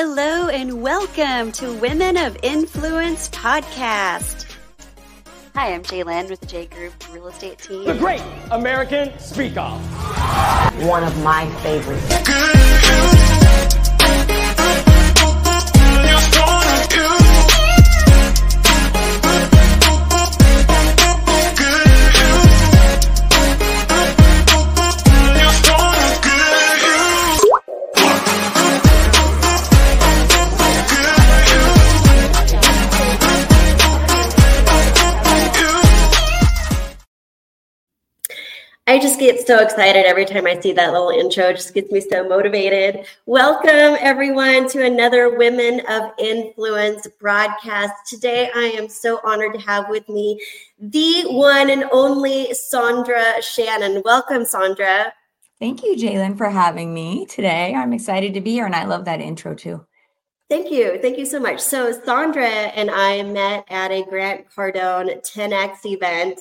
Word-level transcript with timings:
Hello 0.00 0.46
and 0.48 0.80
welcome 0.80 1.50
to 1.50 1.72
Women 1.80 2.16
of 2.16 2.38
Influence 2.44 3.28
podcast. 3.30 4.46
Hi, 5.56 5.74
I'm 5.74 5.82
JaLynn 5.82 6.30
with 6.30 6.38
the 6.38 6.46
J 6.46 6.66
Group 6.66 6.92
Real 7.12 7.26
Estate 7.26 7.58
Team. 7.58 7.84
The 7.84 7.94
Great 7.94 8.22
American 8.52 9.18
Speak 9.18 9.56
Off. 9.56 9.82
One 10.84 11.02
of 11.02 11.20
my 11.24 11.52
favorites. 11.62 13.17
Just 39.18 39.38
get 39.38 39.46
so 39.48 39.58
excited 39.58 40.06
every 40.06 40.24
time 40.24 40.46
I 40.46 40.60
see 40.60 40.72
that 40.74 40.92
little 40.92 41.10
intro. 41.10 41.46
It 41.46 41.56
just 41.56 41.74
gets 41.74 41.90
me 41.90 42.00
so 42.00 42.28
motivated. 42.28 43.04
Welcome, 43.26 43.96
everyone, 43.98 44.68
to 44.68 44.84
another 44.84 45.36
Women 45.36 45.80
of 45.88 46.12
Influence 46.20 47.04
broadcast. 47.18 47.94
Today, 48.06 48.48
I 48.54 48.66
am 48.78 48.88
so 48.88 49.18
honored 49.24 49.54
to 49.54 49.60
have 49.60 49.88
with 49.88 50.08
me 50.08 50.40
the 50.78 51.24
one 51.30 51.68
and 51.68 51.86
only 51.90 52.54
Sondra 52.72 53.42
Shannon. 53.42 54.02
Welcome, 54.04 54.42
Sondra. 54.42 55.10
Thank 55.58 55.82
you, 55.82 55.96
JaLynn, 55.96 56.38
for 56.38 56.48
having 56.48 56.94
me 56.94 57.26
today. 57.26 57.74
I'm 57.74 57.92
excited 57.92 58.34
to 58.34 58.40
be 58.40 58.52
here, 58.52 58.66
and 58.66 58.76
I 58.76 58.84
love 58.84 59.04
that 59.06 59.20
intro 59.20 59.52
too. 59.52 59.84
Thank 60.48 60.70
you. 60.70 60.96
Thank 61.02 61.18
you 61.18 61.26
so 61.26 61.40
much. 61.40 61.58
So, 61.58 61.92
Sondra 61.92 62.70
and 62.76 62.88
I 62.88 63.24
met 63.24 63.64
at 63.68 63.90
a 63.90 64.04
Grant 64.04 64.46
Cardone 64.48 65.28
10X 65.28 65.86
event 65.86 66.40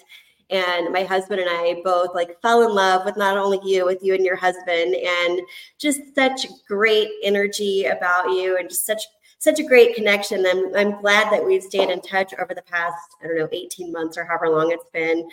and 0.49 0.91
my 0.93 1.03
husband 1.03 1.41
and 1.41 1.49
I 1.49 1.81
both 1.83 2.15
like 2.15 2.41
fell 2.41 2.63
in 2.63 2.73
love 2.73 3.05
with 3.05 3.17
not 3.17 3.37
only 3.37 3.59
you, 3.63 3.85
with 3.85 3.99
you 4.01 4.13
and 4.13 4.25
your 4.25 4.35
husband, 4.35 4.95
and 4.95 5.41
just 5.77 6.01
such 6.15 6.47
great 6.67 7.09
energy 7.23 7.85
about 7.85 8.29
you, 8.31 8.57
and 8.57 8.69
just 8.69 8.85
such 8.85 9.01
such 9.39 9.59
a 9.59 9.63
great 9.63 9.95
connection. 9.95 10.45
I'm 10.45 10.75
I'm 10.75 11.01
glad 11.01 11.31
that 11.31 11.45
we've 11.45 11.63
stayed 11.63 11.89
in 11.89 12.01
touch 12.01 12.33
over 12.39 12.53
the 12.53 12.63
past 12.63 12.95
I 13.23 13.27
don't 13.27 13.37
know 13.37 13.49
18 13.51 13.91
months 13.91 14.17
or 14.17 14.25
however 14.25 14.49
long 14.49 14.71
it's 14.71 14.89
been. 14.91 15.27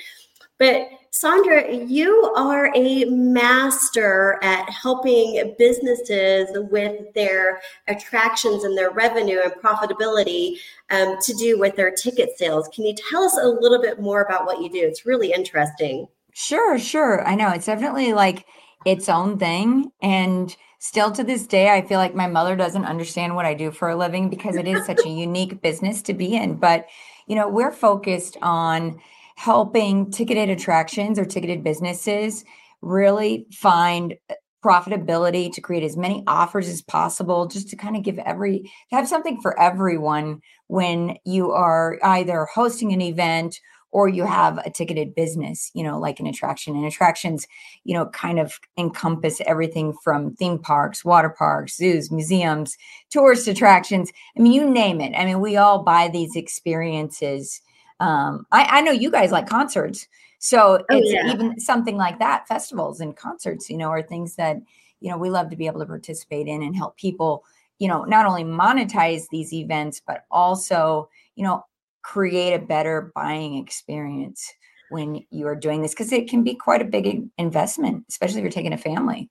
But 0.59 0.89
Sondra, 1.13 1.89
you 1.89 2.33
are 2.37 2.73
a 2.75 3.05
master 3.05 4.39
at 4.43 4.69
helping 4.69 5.55
businesses 5.59 6.49
with 6.71 7.13
their 7.15 7.61
attractions 7.87 8.65
and 8.65 8.77
their 8.77 8.91
revenue 8.91 9.41
and 9.43 9.53
profitability 9.55 10.57
um, 10.91 11.17
to 11.23 11.33
do 11.35 11.59
with 11.59 11.77
their 11.77 11.93
ticket 11.93 12.31
sales. 12.37 12.69
Can 12.75 12.85
you 12.85 12.95
tell 12.95 13.23
us 13.23 13.39
a 13.39 13.47
little 13.47 13.81
bit 13.81 14.01
more 14.01 14.23
about 14.23 14.45
what 14.45 14.61
you 14.61 14.69
do? 14.69 14.81
It's 14.81 15.07
really 15.07 15.33
interesting. 15.33 16.09
Sure, 16.33 16.79
sure. 16.79 17.25
I 17.27 17.37
know 17.37 17.51
it's 17.51 17.67
definitely 17.67 18.13
like 18.13 18.45
its 18.85 19.09
own 19.09 19.39
thing. 19.39 19.93
And 20.03 20.55
still 20.81 21.13
to 21.13 21.23
this 21.23 21.47
day, 21.47 21.71
I 21.71 21.83
feel 21.83 21.99
like 21.99 22.17
my 22.17 22.27
mother 22.27 22.57
doesn't 22.57 22.85
understand 22.85 23.37
what 23.37 23.47
I 23.47 23.55
do 23.55 23.71
for 23.71 23.89
a 23.89 23.97
living 23.97 24.31
because 24.31 24.57
it 24.57 24.67
is 24.67 24.85
such 24.85 25.05
a 25.05 25.09
unique 25.27 25.63
business 25.63 26.03
to 26.03 26.13
be 26.13 26.35
in. 26.35 26.57
But, 26.57 26.87
you 27.27 27.37
know, 27.37 27.49
we're 27.49 27.73
focused 27.73 28.37
on 28.43 29.01
helping 29.37 30.11
ticketed 30.11 30.49
attractions 30.49 31.19
or 31.19 31.25
ticketed 31.25 31.65
businesses 31.65 32.45
really 32.83 33.47
find 33.53 34.15
uh, 34.31 34.35
profitability 34.65 35.53
to 35.53 35.61
create 35.61 35.83
as 35.83 35.97
many 35.97 36.25
offers 36.27 36.69
as 36.69 36.81
possible 36.81 37.47
just 37.47 37.69
to 37.69 37.77
kind 37.77 37.97
of 37.97 38.03
give 38.03 38.19
every 38.21 38.61
to 38.61 38.97
have 38.97 39.07
something 39.07 39.39
for 39.43 39.59
everyone 39.61 40.41
when 40.69 41.17
you 41.27 41.51
are 41.51 41.99
either 42.03 42.47
hosting 42.47 42.93
an 42.93 43.03
event 43.03 43.61
or 43.91 44.09
you 44.09 44.25
have 44.25 44.57
a 44.59 44.71
ticketed 44.71 45.15
business 45.15 45.71
you 45.75 45.83
know 45.83 45.99
like 45.99 46.19
an 46.19 46.27
attraction. 46.27 46.75
And 46.75 46.87
attractions 46.87 47.47
you 47.85 47.93
know 47.93 48.07
kind 48.07 48.39
of 48.39 48.59
encompass 48.79 49.43
everything 49.45 49.95
from 50.03 50.35
theme 50.37 50.59
parks 50.59 51.05
water 51.05 51.29
parks 51.29 51.77
zoos 51.77 52.11
museums 52.11 52.79
tourist 53.11 53.47
attractions 53.47 54.13
i 54.39 54.41
mean 54.41 54.53
you 54.53 54.69
name 54.69 55.03
it. 55.03 55.15
I 55.15 55.27
mean 55.27 55.41
we 55.41 55.57
all 55.57 55.83
buy 55.83 56.09
these 56.09 56.37
experiences 56.37 57.61
um, 58.01 58.47
I, 58.53 58.79
I 58.79 58.81
know 58.81 58.93
you 58.93 59.11
guys 59.11 59.33
like 59.33 59.49
concerts. 59.49 60.07
So 60.39 60.85
oh, 60.91 60.97
it's 60.97 61.11
yeah. 61.11 61.33
even 61.33 61.59
something 61.59 61.97
like 61.97 62.19
that, 62.19 62.47
festivals 62.47 63.01
and 63.01 63.17
concerts, 63.17 63.71
you 63.71 63.79
know, 63.79 63.89
are 63.89 64.03
things 64.03 64.37
that, 64.37 64.59
you 65.01 65.11
know, 65.11 65.17
we 65.17 65.31
love 65.31 65.51
to 65.51 65.57
be 65.57 65.67
able 65.67 65.81
to 65.81 65.87
participate 65.87 66.49
in 66.49 66.63
and 66.63 66.77
help 66.77 66.97
people, 66.97 67.45
you 67.79 67.89
know, 67.89 68.05
not 68.05 68.27
only 68.27 68.45
monetize 68.45 69.25
these 69.31 69.53
events, 69.53 70.03
but 70.07 70.25
also, 70.31 71.09
you 71.35 71.45
know, 71.45 71.65
create 72.03 72.53
a 72.53 72.59
better 72.59 73.11
buying 73.15 73.57
experience 73.57 74.53
when 74.91 75.25
you 75.31 75.47
are 75.47 75.57
doing 75.57 75.81
this 75.81 75.93
because 75.93 76.13
it 76.13 76.29
can 76.29 76.45
be 76.45 76.55
quite 76.55 76.83
a 76.83 76.85
big 76.85 77.27
investment, 77.39 78.05
especially 78.11 78.39
if 78.39 78.43
you're 78.43 78.51
taking 78.51 78.75
a 78.75 78.79
family. 78.79 79.31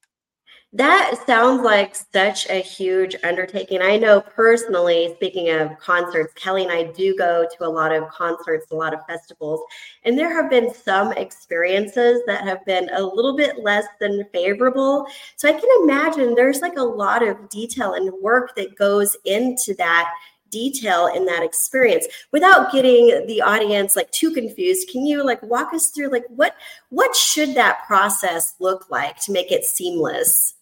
That 0.76 1.24
sounds 1.28 1.62
like 1.62 1.94
such 1.94 2.50
a 2.50 2.60
huge 2.60 3.16
undertaking. 3.24 3.84
I 3.84 3.96
know 3.96 4.22
personally, 4.22 5.14
speaking 5.18 5.52
of 5.52 5.78
concerts, 5.78 6.34
Kelly 6.34 6.64
and 6.64 6.72
I 6.72 6.86
do 6.86 7.16
go 7.16 7.46
to 7.46 7.68
a 7.68 7.70
lot 7.70 7.94
of 7.94 8.10
concerts, 8.10 8.72
a 8.72 8.76
lot 8.76 8.92
of 8.92 9.06
festivals, 9.06 9.62
and 10.04 10.18
there 10.18 10.34
have 10.34 10.50
been 10.50 10.74
some 10.74 11.12
experiences 11.14 12.24
that 12.26 12.42
have 12.48 12.66
been 12.66 12.90
a 12.92 13.04
little 13.04 13.38
bit 13.38 13.60
less 13.60 13.86
than 14.00 14.26
favorable. 14.34 15.06
So 15.36 15.48
I 15.48 15.52
can 15.52 15.70
imagine 15.84 16.34
there's 16.34 16.62
like 16.62 16.78
a 16.78 16.84
lot 16.84 17.22
of 17.22 17.50
detail 17.50 17.94
and 17.94 18.12
work 18.20 18.56
that 18.56 18.76
goes 18.76 19.16
into 19.26 19.76
that 19.78 20.12
detail 20.50 21.06
in 21.06 21.26
that 21.26 21.44
experience 21.44 22.08
without 22.32 22.72
getting 22.72 23.26
the 23.28 23.42
audience 23.42 23.96
like 23.96 24.10
too 24.12 24.32
confused 24.32 24.88
can 24.88 25.04
you 25.04 25.26
like 25.26 25.42
walk 25.42 25.74
us 25.74 25.88
through 25.90 26.10
like 26.10 26.26
what 26.28 26.56
what 26.90 27.16
should 27.16 27.56
that 27.56 27.82
process 27.88 28.54
look 28.60 28.88
like 28.92 29.20
to 29.20 29.32
make 29.32 29.52
it 29.52 29.66
seamless 29.66 30.54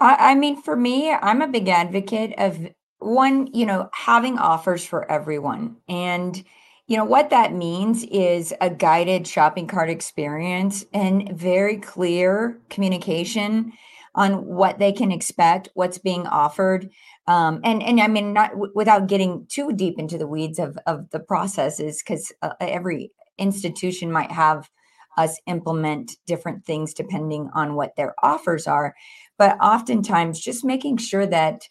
I, 0.00 0.32
I 0.32 0.34
mean, 0.34 0.60
for 0.60 0.76
me, 0.76 1.12
I'm 1.12 1.42
a 1.42 1.48
big 1.48 1.68
advocate 1.68 2.34
of 2.38 2.58
one, 2.98 3.48
you 3.52 3.66
know, 3.66 3.88
having 3.92 4.38
offers 4.38 4.84
for 4.84 5.10
everyone. 5.10 5.76
And, 5.88 6.42
you 6.86 6.96
know, 6.96 7.04
what 7.04 7.30
that 7.30 7.52
means 7.54 8.04
is 8.04 8.52
a 8.60 8.70
guided 8.70 9.26
shopping 9.26 9.66
cart 9.66 9.90
experience 9.90 10.84
and 10.92 11.30
very 11.30 11.76
clear 11.76 12.58
communication 12.68 13.72
on 14.14 14.44
what 14.44 14.78
they 14.78 14.92
can 14.92 15.12
expect, 15.12 15.68
what's 15.74 15.98
being 15.98 16.26
offered. 16.26 16.90
Um, 17.26 17.60
and 17.62 17.80
and 17.82 18.00
I 18.00 18.08
mean, 18.08 18.32
not 18.32 18.50
w- 18.50 18.72
without 18.74 19.06
getting 19.06 19.46
too 19.48 19.72
deep 19.72 19.98
into 19.98 20.18
the 20.18 20.26
weeds 20.26 20.58
of 20.58 20.76
of 20.86 21.08
the 21.10 21.20
processes, 21.20 22.02
because 22.02 22.32
uh, 22.42 22.54
every 22.60 23.12
institution 23.38 24.10
might 24.10 24.32
have 24.32 24.68
us 25.16 25.40
implement 25.46 26.12
different 26.26 26.64
things 26.64 26.94
depending 26.94 27.50
on 27.54 27.74
what 27.74 27.94
their 27.96 28.14
offers 28.22 28.66
are 28.66 28.94
but 29.40 29.56
oftentimes 29.58 30.38
just 30.38 30.66
making 30.66 30.98
sure 30.98 31.26
that 31.26 31.62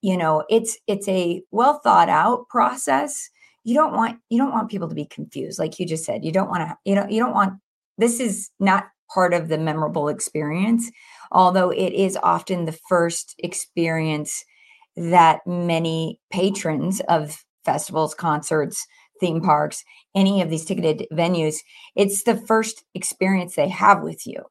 you 0.00 0.16
know 0.16 0.44
it's 0.48 0.78
it's 0.86 1.06
a 1.08 1.42
well 1.50 1.78
thought 1.84 2.08
out 2.08 2.48
process. 2.48 3.28
You 3.64 3.74
don't 3.74 3.92
want 3.92 4.18
you 4.30 4.38
don't 4.38 4.50
want 4.50 4.70
people 4.70 4.88
to 4.88 4.94
be 4.94 5.04
confused 5.04 5.58
like 5.58 5.78
you 5.78 5.86
just 5.86 6.06
said. 6.06 6.24
You 6.24 6.32
don't 6.32 6.48
want 6.48 6.66
to 6.66 6.76
you 6.86 6.94
know 6.94 7.06
you 7.06 7.20
don't 7.20 7.34
want 7.34 7.60
this 7.98 8.18
is 8.18 8.48
not 8.58 8.86
part 9.12 9.34
of 9.34 9.48
the 9.48 9.58
memorable 9.58 10.08
experience 10.08 10.90
although 11.32 11.70
it 11.70 11.92
is 11.92 12.18
often 12.22 12.64
the 12.64 12.78
first 12.88 13.34
experience 13.38 14.44
that 14.96 15.40
many 15.46 16.20
patrons 16.30 17.00
of 17.08 17.42
festivals 17.64 18.14
concerts 18.14 18.86
theme 19.18 19.40
parks 19.40 19.82
any 20.14 20.42
of 20.42 20.50
these 20.50 20.66
ticketed 20.66 21.06
venues 21.10 21.56
it's 21.96 22.24
the 22.24 22.36
first 22.36 22.84
experience 22.94 23.56
they 23.56 23.68
have 23.68 24.02
with 24.02 24.26
you 24.26 24.42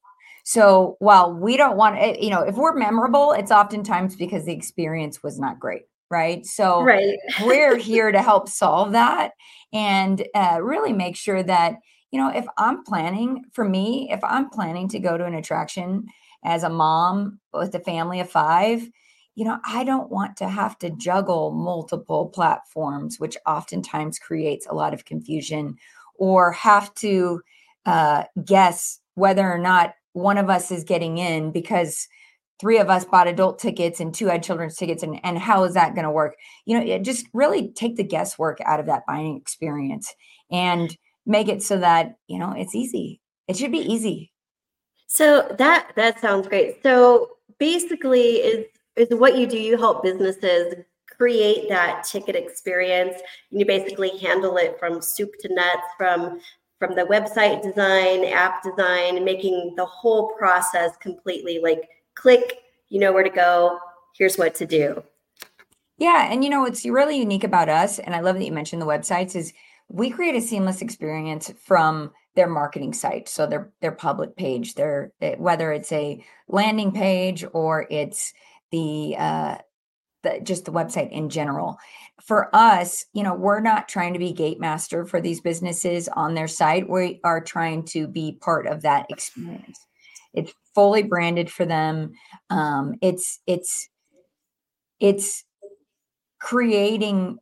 so 0.48 0.96
while 1.00 1.34
we 1.34 1.58
don't 1.58 1.76
want, 1.76 1.98
eh, 1.98 2.16
you 2.22 2.30
know, 2.30 2.40
if 2.40 2.56
we're 2.56 2.74
memorable, 2.74 3.34
it's 3.34 3.52
oftentimes 3.52 4.16
because 4.16 4.46
the 4.46 4.54
experience 4.54 5.22
was 5.22 5.38
not 5.38 5.60
great. 5.60 5.82
Right. 6.10 6.46
So 6.46 6.84
right. 6.84 7.18
we're 7.44 7.76
here 7.92 8.14
to 8.14 8.22
help 8.22 8.48
solve 8.48 8.94
that 8.94 9.34
and 9.74 10.26
uh, 10.34 10.60
really 10.62 10.94
make 10.94 11.18
sure 11.18 11.44
that, 11.44 11.74
you 12.12 12.20
know, 12.22 12.30
if 12.30 12.46
I'm 12.58 12.82
planning 12.86 13.44
for 13.52 13.66
me, 13.66 14.08
if 14.10 14.24
I'm 14.24 14.50
planning 14.50 14.88
to 14.88 15.00
go 15.00 15.18
to 15.18 15.26
an 15.26 15.34
attraction 15.34 16.06
as 16.46 16.64
a 16.64 16.70
mom 16.70 17.42
with 17.52 17.76
a 17.76 17.82
family 17.82 18.22
of 18.22 18.30
five, 18.30 18.90
you 19.36 19.44
know, 19.44 19.60
I 19.66 19.84
don't 19.84 20.10
want 20.10 20.38
to 20.38 20.48
have 20.48 20.80
to 20.80 20.92
juggle 20.92 21.52
multiple 21.52 22.28
platforms, 22.28 23.20
which 23.20 23.36
oftentimes 23.46 24.18
creates 24.18 24.66
a 24.66 24.74
lot 24.74 24.94
of 24.94 25.04
confusion, 25.04 25.76
or 26.16 26.54
have 26.54 26.96
to 26.96 27.42
uh, 27.86 28.24
guess 28.46 29.02
whether 29.16 29.52
or 29.52 29.58
not 29.58 29.96
one 30.18 30.38
of 30.38 30.50
us 30.50 30.72
is 30.72 30.84
getting 30.84 31.18
in 31.18 31.52
because 31.52 32.08
three 32.60 32.80
of 32.80 32.90
us 32.90 33.06
bought 33.06 33.28
adult 33.28 33.60
tickets 33.60 34.00
and 34.00 34.14
two 34.14 34.26
had 34.26 34.42
children's 34.42 34.76
tickets 34.76 35.04
and, 35.04 35.20
and 35.24 35.38
how 35.38 35.64
is 35.64 35.76
that 35.76 35.94
going 35.94 36.06
to 36.06 36.12
work? 36.12 36.36
You 36.66 36.80
know 36.80 37.00
just 37.00 37.28
really 37.34 37.70
take 37.70 37.96
the 37.96 38.04
guesswork 38.04 38.60
out 38.66 38.80
of 38.80 38.88
that 38.88 39.06
buying 39.08 39.38
experience 39.38 40.14
and 40.52 40.96
make 41.26 41.48
it 41.48 41.62
so 41.62 41.78
that 41.78 42.16
you 42.28 42.40
know 42.40 42.54
it's 42.58 42.76
easy. 42.76 43.22
It 43.48 43.58
should 43.58 43.72
be 43.72 43.80
easy. 43.80 44.32
So 45.08 45.56
that 45.58 45.92
that 45.96 46.20
sounds 46.20 46.48
great. 46.48 46.82
So 46.84 47.30
basically 47.60 48.38
is 48.38 48.66
is 48.96 49.08
what 49.12 49.38
you 49.38 49.46
do 49.46 49.60
you 49.60 49.78
help 49.78 50.02
businesses 50.02 50.74
create 51.18 51.68
that 51.70 52.04
ticket 52.04 52.36
experience. 52.36 53.16
And 53.52 53.60
you 53.60 53.66
basically 53.66 54.18
handle 54.18 54.58
it 54.58 54.78
from 54.80 55.02
soup 55.02 55.32
to 55.42 55.54
nuts, 55.54 55.88
from 55.98 56.40
from 56.80 56.96
the 56.96 57.04
website 57.04 57.64
design, 57.64 58.26
app 58.26 58.64
design, 58.64 59.24
making 59.24 59.74
the 59.76 59.86
whole 59.86 60.34
process 60.38 60.96
completely 60.98 61.60
like 61.60 61.90
click, 62.16 62.60
you 62.90 63.00
know 63.00 63.12
where 63.12 63.24
to 63.24 63.30
go, 63.30 63.80
here's 64.18 64.38
what 64.38 64.56
to 64.56 64.66
do. 64.66 65.04
Yeah, 65.98 66.32
and 66.32 66.44
you 66.44 66.50
know 66.50 66.62
what's 66.62 66.86
really 66.86 67.18
unique 67.18 67.44
about 67.44 67.70
us, 67.70 67.98
and 67.98 68.14
I 68.14 68.20
love 68.20 68.38
that 68.38 68.46
you 68.46 68.52
mentioned 68.52 68.82
the 68.82 68.86
websites, 68.86 69.36
is 69.36 69.54
we 69.90 70.10
create 70.10 70.36
a 70.36 70.42
seamless 70.42 70.82
experience 70.82 71.52
from 71.66 72.12
their 72.36 72.48
marketing 72.48 72.94
site, 72.94 73.28
so 73.28 73.48
their 73.48 73.72
their 73.82 73.92
public 73.92 74.36
page, 74.36 74.76
their 74.76 75.12
eh, 75.22 75.36
whether 75.38 75.72
it's 75.72 75.92
a 75.92 76.24
landing 76.48 76.92
page 76.92 77.44
or 77.52 77.88
it's 77.90 78.34
the 78.72 79.16
uh, 79.18 79.58
the 80.22 80.40
just 80.44 80.66
the 80.66 80.72
website 80.72 81.12
in 81.12 81.30
general. 81.30 81.80
For 82.24 82.54
us, 82.56 83.06
you 83.14 83.24
know, 83.24 83.36
we're 83.36 83.60
not 83.60 83.88
trying 83.88 84.14
to 84.14 84.20
be 84.20 84.34
Gatemaster 84.34 85.08
for 85.08 85.22
these 85.22 85.40
businesses 85.40 86.08
on 86.10 86.34
their 86.34 86.48
site. 86.48 86.90
We 86.90 87.20
are 87.24 87.42
trying 87.42 87.84
to 87.86 88.08
be 88.08 88.38
part 88.42 88.68
of 88.68 88.82
that 88.82 89.06
experience. 89.10 89.80
It's 90.34 90.54
fully 90.74 91.04
branded 91.04 91.52
for 91.52 91.66
them. 91.66 92.14
Um, 92.50 92.96
it's 93.02 93.40
it's 93.48 93.88
it's 95.00 95.44
creating 96.40 97.38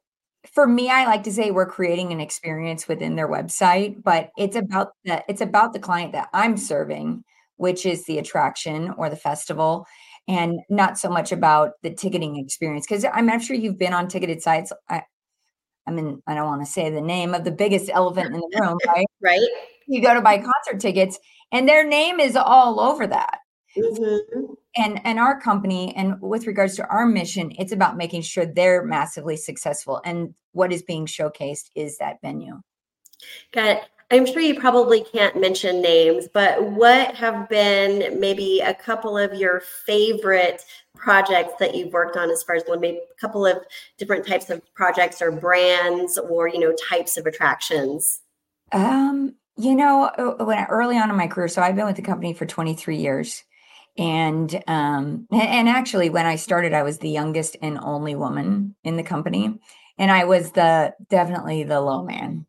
for 0.54 0.68
me 0.68 0.89
i 0.89 1.06
like 1.06 1.24
to 1.24 1.31
say 1.31 1.51
we're 1.51 1.66
creating 1.66 2.12
an 2.12 2.21
experience 2.21 2.88
within 2.88 3.16
their 3.16 3.28
website 3.28 4.01
but 4.04 4.30
it's 4.38 4.56
about 4.56 4.92
the 5.04 5.24
it's 5.28 5.42
about 5.42 5.74
the 5.74 5.80
client 5.80 6.13
that 6.13 6.30
i'm 6.33 6.56
serving 6.56 7.24
which 7.57 7.86
is 7.86 8.06
the 8.06 8.18
attraction 8.18 8.92
or 8.98 9.10
the 9.10 9.16
festival 9.16 9.86
and 10.27 10.60
not 10.69 10.98
so 10.98 11.10
much 11.10 11.31
about 11.31 11.74
the 11.83 11.94
ticketing 11.94 12.38
experience 12.38 12.86
because 12.88 13.06
i'm 13.13 13.25
not 13.25 13.42
sure 13.42 13.56
you've 13.56 13.77
been 13.77 13.94
on 13.94 14.07
ticketed 14.07 14.42
sites 14.42 14.72
i 14.89 15.01
i 15.88 15.92
mean 15.92 16.22
i 16.27 16.33
don't 16.33 16.48
want 16.48 16.62
to 16.62 16.72
say 16.72 16.89
the 16.89 17.01
name 17.01 17.33
of 17.33 17.44
the 17.44 17.51
biggest 17.51 17.89
elephant 17.94 18.33
in 18.33 18.39
the 18.39 18.60
room 18.62 18.77
right 18.88 19.07
right 19.22 19.48
you 19.88 20.01
go 20.01 20.13
to 20.13 20.22
buy 20.22 20.38
concert 20.38 20.80
tickets 20.80 21.19
and 21.51 21.68
their 21.69 21.88
name 21.88 22.19
is 22.19 22.36
all 22.36 22.80
over 22.80 23.06
that 23.06 23.39
Mm-hmm. 23.77 24.54
And 24.77 25.01
and 25.06 25.19
our 25.19 25.39
company 25.39 25.94
and 25.95 26.19
with 26.22 26.48
regards 26.48 26.75
to 26.75 26.88
our 26.88 27.06
mission, 27.06 27.51
it's 27.57 27.71
about 27.71 27.98
making 27.98 28.21
sure 28.21 28.45
they're 28.45 28.83
massively 28.83 29.38
successful. 29.38 30.01
And 30.06 30.33
what 30.51 30.71
is 30.71 30.83
being 30.83 31.06
showcased 31.06 31.69
is 31.75 31.98
that 31.98 32.21
venue. 32.21 32.62
Got 33.51 33.78
it. 33.78 33.83
I'm 34.15 34.25
sure 34.25 34.41
you 34.41 34.57
probably 34.57 35.03
can't 35.03 35.39
mention 35.39 35.81
names, 35.81 36.29
but 36.33 36.63
what 36.63 37.15
have 37.15 37.50
been 37.50 38.17
maybe 38.17 38.62
a 38.62 38.73
couple 38.73 39.17
of 39.17 39.33
your 39.33 39.59
favorite 39.85 40.63
projects 40.95 41.56
that 41.59 41.75
you've 41.75 41.91
worked 41.91 42.15
on 42.15 42.29
as 42.29 42.41
far 42.41 42.56
as 42.56 42.63
maybe 42.79 42.97
a 42.97 43.19
couple 43.19 43.45
of 43.45 43.57
different 43.97 44.25
types 44.25 44.50
of 44.50 44.62
projects 44.73 45.21
or 45.21 45.31
brands 45.31 46.17
or 46.17 46.47
you 46.47 46.59
know 46.59 46.73
types 46.89 47.17
of 47.17 47.25
attractions? 47.25 48.21
Um, 48.71 49.35
you 49.57 49.75
know, 49.75 50.06
uh, 50.06 50.45
when 50.45 50.65
early 50.69 50.97
on 50.97 51.09
in 51.09 51.18
my 51.18 51.27
career, 51.27 51.50
so 51.50 51.61
I've 51.61 51.75
been 51.75 51.85
with 51.85 51.97
the 51.97 52.01
company 52.01 52.33
for 52.33 52.45
23 52.45 52.95
years 52.95 53.44
and 53.97 54.61
um 54.68 55.25
and 55.31 55.69
actually 55.69 56.09
when 56.09 56.25
i 56.25 56.35
started 56.35 56.73
i 56.73 56.83
was 56.83 56.97
the 56.97 57.07
youngest 57.07 57.56
and 57.61 57.79
only 57.81 58.13
woman 58.13 58.75
in 58.83 58.97
the 58.97 59.03
company 59.03 59.57
and 59.97 60.11
i 60.11 60.25
was 60.25 60.51
the 60.51 60.94
definitely 61.07 61.63
the 61.63 61.79
low 61.79 62.03
man 62.03 62.45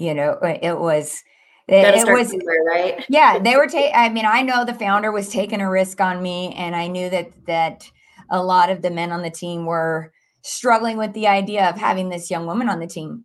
you 0.00 0.14
know 0.14 0.38
it 0.42 0.78
was 0.78 1.22
it, 1.68 1.84
it 1.94 2.12
was 2.12 2.30
somewhere, 2.30 2.64
right 2.64 3.04
yeah 3.08 3.38
they 3.38 3.56
were 3.56 3.66
taking 3.66 3.94
i 3.94 4.08
mean 4.08 4.24
i 4.26 4.42
know 4.42 4.64
the 4.64 4.74
founder 4.74 5.12
was 5.12 5.28
taking 5.28 5.60
a 5.60 5.70
risk 5.70 6.00
on 6.00 6.22
me 6.22 6.52
and 6.56 6.74
i 6.74 6.86
knew 6.86 7.08
that 7.10 7.30
that 7.46 7.88
a 8.30 8.42
lot 8.42 8.70
of 8.70 8.82
the 8.82 8.90
men 8.90 9.12
on 9.12 9.22
the 9.22 9.30
team 9.30 9.66
were 9.66 10.12
struggling 10.42 10.96
with 10.96 11.12
the 11.12 11.26
idea 11.26 11.68
of 11.68 11.76
having 11.76 12.08
this 12.08 12.30
young 12.30 12.46
woman 12.46 12.68
on 12.68 12.80
the 12.80 12.86
team 12.86 13.24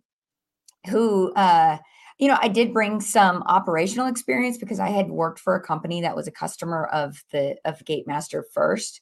who 0.90 1.32
uh 1.34 1.78
you 2.18 2.28
know, 2.28 2.38
I 2.40 2.48
did 2.48 2.72
bring 2.72 3.00
some 3.00 3.42
operational 3.42 4.06
experience 4.06 4.56
because 4.56 4.80
I 4.80 4.88
had 4.88 5.10
worked 5.10 5.38
for 5.38 5.54
a 5.54 5.62
company 5.62 6.00
that 6.00 6.16
was 6.16 6.26
a 6.26 6.32
customer 6.32 6.86
of 6.86 7.22
the 7.30 7.56
of 7.64 7.84
Gatemaster 7.84 8.42
first. 8.52 9.00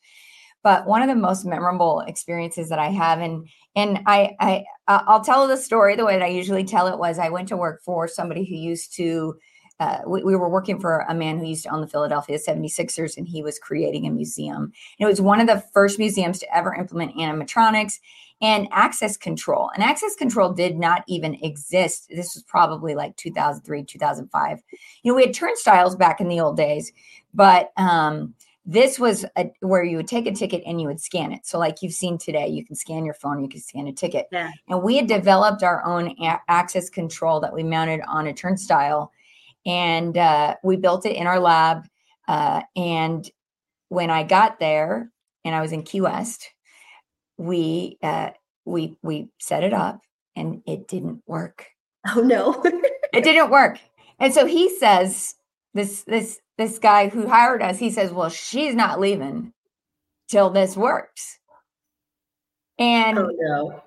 But 0.64 0.87
one 0.87 1.02
of 1.02 1.08
the 1.08 1.14
most 1.14 1.44
memorable 1.44 2.00
experiences 2.00 2.69
that 2.70 2.81
I 2.81 2.88
have, 2.88 3.20
and 3.20 3.46
and 3.76 4.00
I 4.06 4.34
I 4.40 4.64
I'll 4.88 5.22
tell 5.22 5.46
the 5.46 5.56
story 5.56 5.94
the 5.94 6.05
way 6.05 6.19
that 6.19 6.25
I 6.25 6.28
usually 6.28 6.64
tell 6.64 6.88
it 6.88 6.99
was 6.99 7.20
I 7.20 7.28
went 7.28 7.49
to 7.49 7.56
work 7.56 7.82
for 7.84 8.08
somebody 8.08 8.44
who 8.44 8.56
used 8.56 8.93
to 8.96 9.37
uh, 9.81 9.99
we, 10.06 10.22
we, 10.22 10.37
were 10.37 10.49
working 10.49 10.81
for 10.81 11.00
a 11.08 11.14
man 11.14 11.38
who 11.38 11.46
used 11.46 11.64
to 11.64 11.69
own 11.69 11.81
the 11.81 11.87
Philadelphia 11.88 12.38
76ers, 12.38 13.16
and 13.16 13.26
he 13.26 13.43
was 13.43 13.58
creating 13.58 14.06
a 14.06 14.11
museum. 14.11 14.62
And 14.64 14.72
it 15.00 15.06
was 15.06 15.20
one 15.20 15.40
of 15.40 15.49
the 15.49 15.64
first 15.72 15.99
museums 15.99 16.38
to 16.38 16.56
ever 16.56 16.72
implement 16.72 17.17
animatronics 17.17 17.99
and 18.40 18.69
access 18.70 19.17
control. 19.17 19.70
And 19.75 19.82
access 19.82 20.14
control 20.14 20.52
did 20.52 20.78
not 20.78 21.02
even 21.08 21.34
exist. 21.43 22.06
This 22.08 22.34
was 22.34 22.44
probably 22.44 22.94
like 22.94 23.17
2003, 23.17 23.84
2005. 23.84 24.62
You 25.02 25.10
know, 25.10 25.17
we 25.17 25.26
had 25.26 25.34
turnstiles 25.34 25.96
back 25.96 26.20
in 26.20 26.28
the 26.28 26.40
old 26.40 26.56
days, 26.56 26.93
but 27.32 27.72
um, 27.76 28.34
this 28.66 28.99
was 28.99 29.25
a, 29.37 29.50
where 29.61 29.84
you 29.84 29.99
would 29.99 30.08
take 30.08 30.26
a 30.26 30.32
ticket 30.32 30.62
and 30.66 30.81
you 30.81 30.87
would 30.87 31.00
scan 31.00 31.32
it. 31.32 31.46
So, 31.46 31.58
like 31.58 31.82
you've 31.82 31.93
seen 31.93 32.16
today, 32.16 32.49
you 32.49 32.64
can 32.64 32.76
scan 32.76 33.05
your 33.05 33.14
phone, 33.14 33.43
you 33.43 33.49
can 33.49 33.61
scan 33.61 33.87
a 33.87 33.93
ticket. 33.93 34.26
Yeah. 34.32 34.50
And 34.69 34.82
we 34.82 34.96
had 34.96 35.06
developed 35.06 35.62
our 35.62 35.84
own 35.84 36.14
a- 36.20 36.40
access 36.49 36.88
control 36.88 37.40
that 37.40 37.52
we 37.52 37.62
mounted 37.62 38.00
on 38.08 38.26
a 38.26 38.32
turnstile 38.32 39.12
and 39.66 40.16
uh, 40.16 40.56
we 40.62 40.76
built 40.76 41.06
it 41.06 41.16
in 41.16 41.26
our 41.26 41.40
lab. 41.40 41.87
Uh, 42.28 42.62
and 42.76 43.28
when 43.88 44.11
I 44.11 44.22
got 44.22 44.58
there, 44.58 45.10
and 45.44 45.55
I 45.55 45.60
was 45.60 45.72
in 45.72 45.82
Key 45.82 46.00
West, 46.00 46.50
we 47.37 47.99
uh, 48.02 48.31
we 48.64 48.96
we 49.02 49.28
set 49.38 49.62
it 49.62 49.72
up, 49.72 50.00
and 50.37 50.62
it 50.67 50.88
didn't 50.88 51.22
work. 51.26 51.67
Oh 52.08 52.20
no, 52.20 52.62
it 53.12 53.25
didn't 53.25 53.50
work. 53.50 53.78
And 54.19 54.32
so 54.32 54.46
he 54.46 54.75
says, 54.78 55.34
this 55.74 56.02
this 56.04 56.40
this 56.56 56.78
guy 56.78 57.08
who 57.08 57.28
hired 57.28 57.62
us, 57.62 57.78
he 57.78 57.90
says, 57.90 58.12
well, 58.12 58.30
she's 58.30 58.74
not 58.74 59.00
leaving 59.00 59.52
till 60.28 60.50
this 60.50 60.76
works. 60.76 61.38
And 62.78 63.18
oh 63.18 63.30
no. 63.32 63.82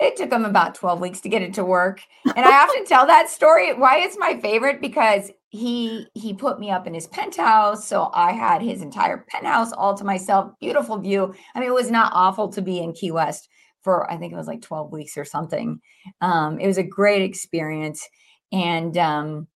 it 0.00 0.16
took 0.16 0.32
him 0.32 0.44
about 0.44 0.76
12 0.76 1.00
weeks 1.00 1.20
to 1.22 1.28
get 1.28 1.42
it 1.42 1.54
to 1.54 1.64
work. 1.64 2.00
And 2.24 2.44
i 2.44 2.64
often 2.64 2.84
tell 2.84 3.06
that 3.06 3.28
story. 3.28 3.74
Why 3.74 3.98
it's 3.98 4.18
my 4.18 4.38
favorite? 4.40 4.80
Because 4.80 5.30
he 5.50 6.06
he 6.14 6.34
put 6.34 6.58
me 6.58 6.70
up 6.70 6.86
in 6.86 6.94
his 6.94 7.06
penthouse 7.06 7.86
so 7.86 8.10
i 8.12 8.32
had 8.32 8.60
his 8.60 8.82
entire 8.82 9.24
penthouse 9.28 9.72
all 9.72 9.96
to 9.96 10.04
myself. 10.04 10.52
Beautiful 10.60 10.98
view. 10.98 11.34
I 11.54 11.60
mean 11.60 11.68
it 11.68 11.74
was 11.74 11.90
not 11.90 12.12
awful 12.14 12.48
to 12.50 12.62
be 12.62 12.78
in 12.78 12.92
key 12.92 13.10
west 13.10 13.48
for 13.82 14.10
i 14.10 14.16
think 14.16 14.32
it 14.32 14.36
was 14.36 14.46
like 14.46 14.62
12 14.62 14.92
weeks 14.92 15.16
or 15.16 15.24
something. 15.24 15.80
Um, 16.20 16.58
it 16.60 16.66
was 16.66 16.78
a 16.78 16.82
great 16.84 17.22
experience. 17.22 18.08
And 18.52 18.96
um, 18.98 19.48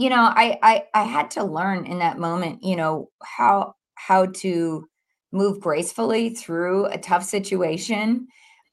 you 0.00 0.08
know 0.08 0.22
I, 0.22 0.58
I 0.62 0.84
i 0.94 1.02
had 1.02 1.30
to 1.32 1.44
learn 1.44 1.84
in 1.86 1.98
that 1.98 2.18
moment 2.18 2.64
you 2.64 2.76
know 2.76 3.10
how 3.22 3.74
how 3.94 4.26
to 4.26 4.88
move 5.32 5.60
gracefully 5.60 6.30
through 6.30 6.86
a 6.86 6.98
tough 6.98 7.24
situation 7.24 8.26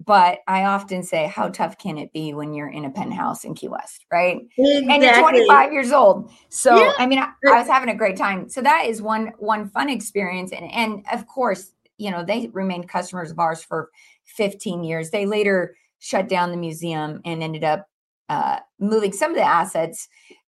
but 0.05 0.39
I 0.48 0.65
often 0.65 1.01
say, 1.01 1.25
how 1.25 1.50
tough 1.50 1.77
can 1.77 1.98
it 1.98 2.13
be 2.13 2.34
when 2.34 2.53
you're 2.53 2.69
in 2.69 2.86
a 2.86 2.89
penthouse 2.89 3.43
in 3.43 3.55
Key 3.55 3.67
West, 3.67 4.05
right? 4.12 4.41
Exactly. 4.57 4.93
And 4.93 5.03
you're 5.03 5.19
25 5.19 5.74
years 5.74 5.91
old. 5.91 6.31
So 6.50 6.75
yeah. 6.75 6.93
I 7.00 7.07
mean, 7.07 7.19
I, 7.19 7.31
I, 7.48 7.57
was 7.57 7.67
having 7.67 7.89
a 7.89 7.96
great 7.96 8.15
time. 8.15 8.48
So 8.48 8.62
that 8.62 8.86
is 8.86 9.01
one 9.01 9.34
one 9.39 9.69
fun 9.69 9.89
experience, 9.89 10.51
and 10.51 10.72
and 10.72 11.03
of 11.12 11.25
course, 11.25 11.72
you 11.98 12.12
know, 12.12 12.24
they 12.24 12.48
remained 12.53 12.88
customers 12.88 13.31
of 13.31 13.39
ours 13.39 13.63
for 13.63 13.89
15 14.25 14.84
years. 14.84 15.10
They 15.10 15.25
later 15.25 15.75
shut 16.00 16.29
down 16.29 16.51
the 16.51 16.57
museum 16.57 17.22
and 17.25 17.41
ended 17.41 17.63
up 17.63 17.89
uh, 18.29 18.60
moving 18.79 19.12
some 19.12 19.31
of 19.31 19.38
the 19.38 19.43
assets, 19.43 20.07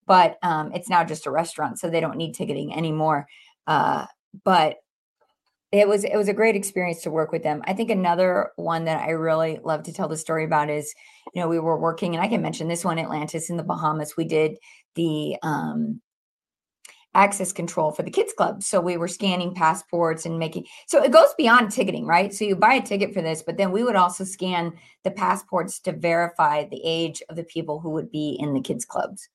but 0.08 0.38
um, 0.42 0.72
it's 0.72 0.88
now 0.88 1.04
just 1.04 1.26
a 1.26 1.30
restaurant, 1.30 1.78
so 1.78 1.88
they 1.88 2.00
don't 2.00 2.16
need 2.16 2.34
ticketing 2.34 2.74
anymore. 2.74 3.28
Uh, 3.66 4.06
but 4.42 4.78
it 5.70 5.86
was 5.86 6.02
it 6.04 6.16
was 6.16 6.28
a 6.28 6.34
great 6.34 6.56
experience 6.56 7.02
to 7.02 7.10
work 7.10 7.30
with 7.30 7.42
them. 7.42 7.62
I 7.66 7.74
think 7.74 7.90
another 7.90 8.52
one 8.56 8.86
that 8.86 9.02
I 9.02 9.10
really 9.10 9.60
love 9.62 9.82
to 9.84 9.92
tell 9.92 10.08
the 10.08 10.16
story 10.16 10.44
about 10.44 10.70
is, 10.70 10.94
you 11.34 11.42
know, 11.42 11.48
we 11.48 11.58
were 11.58 11.78
working, 11.78 12.14
and 12.14 12.24
I 12.24 12.28
can 12.28 12.40
mention 12.40 12.68
this 12.68 12.84
one, 12.84 12.98
Atlantis 12.98 13.50
in 13.50 13.58
the 13.58 13.62
Bahamas. 13.62 14.16
We 14.16 14.24
did 14.24 14.56
the 14.94 15.36
um, 15.42 16.00
access 17.14 17.52
control 17.52 17.92
for 17.92 18.02
the 18.02 18.10
kids 18.10 18.32
club, 18.32 18.62
so 18.62 18.80
we 18.80 18.96
were 18.96 19.08
scanning 19.08 19.54
passports 19.54 20.24
and 20.24 20.38
making. 20.38 20.64
So 20.86 21.02
it 21.02 21.12
goes 21.12 21.34
beyond 21.36 21.70
ticketing, 21.70 22.06
right? 22.06 22.32
So 22.32 22.46
you 22.46 22.56
buy 22.56 22.74
a 22.74 22.82
ticket 22.82 23.12
for 23.12 23.20
this, 23.20 23.42
but 23.42 23.58
then 23.58 23.70
we 23.70 23.84
would 23.84 23.96
also 23.96 24.24
scan 24.24 24.72
the 25.04 25.10
passports 25.10 25.80
to 25.80 25.92
verify 25.92 26.64
the 26.64 26.80
age 26.82 27.22
of 27.28 27.36
the 27.36 27.44
people 27.44 27.78
who 27.78 27.90
would 27.90 28.10
be 28.10 28.38
in 28.40 28.54
the 28.54 28.62
kids 28.62 28.86
clubs 28.86 29.28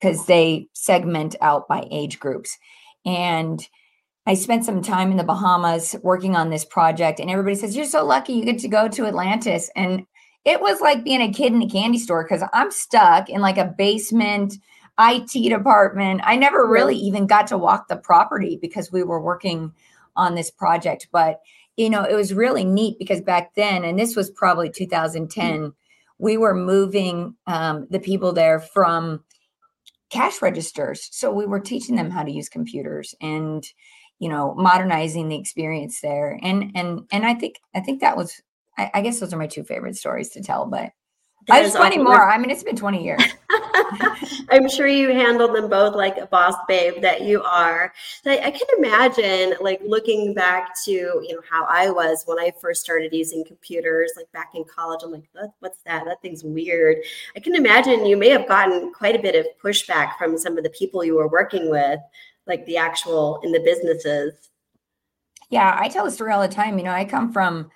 because 0.00 0.26
they 0.26 0.68
segment 0.72 1.36
out 1.40 1.68
by 1.68 1.86
age 1.90 2.18
groups 2.18 2.58
and 3.04 3.68
I 4.26 4.34
spent 4.34 4.64
some 4.64 4.82
time 4.82 5.10
in 5.10 5.16
the 5.16 5.24
Bahamas 5.24 5.96
working 6.02 6.36
on 6.36 6.50
this 6.50 6.64
project, 6.64 7.20
and 7.20 7.30
everybody 7.30 7.56
says, 7.56 7.74
You're 7.74 7.86
so 7.86 8.04
lucky 8.04 8.34
you 8.34 8.44
get 8.44 8.58
to 8.60 8.68
go 8.68 8.86
to 8.88 9.06
Atlantis. 9.06 9.70
And 9.74 10.06
it 10.44 10.60
was 10.60 10.80
like 10.80 11.04
being 11.04 11.20
a 11.22 11.32
kid 11.32 11.52
in 11.52 11.62
a 11.62 11.68
candy 11.68 11.98
store 11.98 12.24
because 12.24 12.46
I'm 12.52 12.70
stuck 12.70 13.28
in 13.28 13.40
like 13.40 13.58
a 13.58 13.74
basement 13.76 14.54
IT 14.98 15.48
department. 15.48 16.20
I 16.24 16.36
never 16.36 16.66
really 16.66 16.96
even 16.96 17.26
got 17.26 17.46
to 17.48 17.58
walk 17.58 17.88
the 17.88 17.96
property 17.96 18.58
because 18.60 18.92
we 18.92 19.02
were 19.02 19.20
working 19.20 19.72
on 20.16 20.34
this 20.34 20.50
project, 20.50 21.08
but 21.12 21.40
you 21.76 21.88
know, 21.88 22.04
it 22.04 22.14
was 22.14 22.34
really 22.34 22.64
neat 22.64 22.98
because 22.98 23.22
back 23.22 23.54
then, 23.54 23.84
and 23.84 23.98
this 23.98 24.14
was 24.14 24.30
probably 24.30 24.68
2010, 24.68 25.72
we 26.18 26.36
were 26.36 26.54
moving 26.54 27.34
um, 27.46 27.86
the 27.90 28.00
people 28.00 28.32
there 28.32 28.60
from 28.60 29.24
cash 30.10 30.42
registers. 30.42 31.08
So 31.12 31.32
we 31.32 31.46
were 31.46 31.60
teaching 31.60 31.96
them 31.96 32.10
how 32.10 32.22
to 32.22 32.30
use 32.30 32.48
computers 32.48 33.14
and, 33.20 33.64
you 34.18 34.28
know, 34.28 34.54
modernizing 34.54 35.28
the 35.28 35.36
experience 35.36 36.00
there. 36.00 36.38
And 36.42 36.72
and 36.74 37.00
and 37.10 37.24
I 37.24 37.34
think 37.34 37.60
I 37.74 37.80
think 37.80 38.00
that 38.00 38.16
was 38.16 38.42
I, 38.76 38.90
I 38.94 39.00
guess 39.02 39.20
those 39.20 39.32
are 39.32 39.38
my 39.38 39.46
two 39.46 39.64
favorite 39.64 39.96
stories 39.96 40.30
to 40.30 40.42
tell, 40.42 40.66
but 40.66 40.90
there's 41.46 41.74
20 41.74 41.98
more. 41.98 42.30
I 42.30 42.38
mean, 42.38 42.50
it's 42.50 42.62
been 42.62 42.76
20 42.76 43.02
years. 43.02 43.22
I'm 44.50 44.68
sure 44.68 44.86
you 44.86 45.10
handled 45.10 45.54
them 45.54 45.68
both 45.68 45.94
like 45.94 46.16
a 46.16 46.26
boss 46.26 46.54
babe 46.68 47.02
that 47.02 47.22
you 47.22 47.42
are. 47.42 47.92
So 48.22 48.30
I, 48.30 48.46
I, 48.46 48.50
can 48.50 48.66
imagine 48.78 49.54
like 49.60 49.80
looking 49.84 50.34
back 50.34 50.70
to, 50.84 50.92
you 50.92 51.34
know, 51.34 51.42
how 51.48 51.64
I 51.68 51.90
was 51.90 52.24
when 52.26 52.38
I 52.38 52.52
first 52.60 52.82
started 52.82 53.12
using 53.12 53.44
computers, 53.44 54.12
like 54.16 54.30
back 54.32 54.50
in 54.54 54.64
college. 54.64 55.00
I'm 55.04 55.12
like, 55.12 55.24
what's 55.60 55.82
that? 55.82 56.04
That 56.04 56.20
thing's 56.22 56.44
weird. 56.44 56.98
I 57.36 57.40
can 57.40 57.54
imagine 57.54 58.06
you 58.06 58.16
may 58.16 58.30
have 58.30 58.48
gotten 58.48 58.92
quite 58.92 59.16
a 59.16 59.22
bit 59.22 59.34
of 59.34 59.46
pushback 59.62 60.16
from 60.18 60.36
some 60.38 60.56
of 60.58 60.64
the 60.64 60.70
people 60.70 61.04
you 61.04 61.16
were 61.16 61.28
working 61.28 61.70
with, 61.70 62.00
like 62.46 62.64
the 62.66 62.76
actual 62.76 63.40
in 63.42 63.52
the 63.52 63.60
businesses. 63.60 64.50
Yeah, 65.50 65.76
I 65.78 65.88
tell 65.88 66.04
the 66.04 66.10
story 66.10 66.32
all 66.32 66.42
the 66.42 66.48
time. 66.48 66.78
You 66.78 66.84
know, 66.84 66.92
I 66.92 67.04
come 67.04 67.32
from 67.32 67.70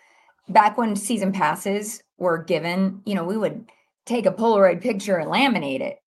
back 0.48 0.78
when 0.78 0.96
season 0.96 1.32
passes 1.32 2.02
were 2.18 2.38
given, 2.38 3.02
you 3.04 3.14
know, 3.14 3.24
we 3.24 3.36
would 3.36 3.66
take 4.06 4.26
a 4.26 4.32
Polaroid 4.32 4.80
picture 4.80 5.16
and 5.16 5.30
laminate 5.30 5.80
it. 5.80 5.98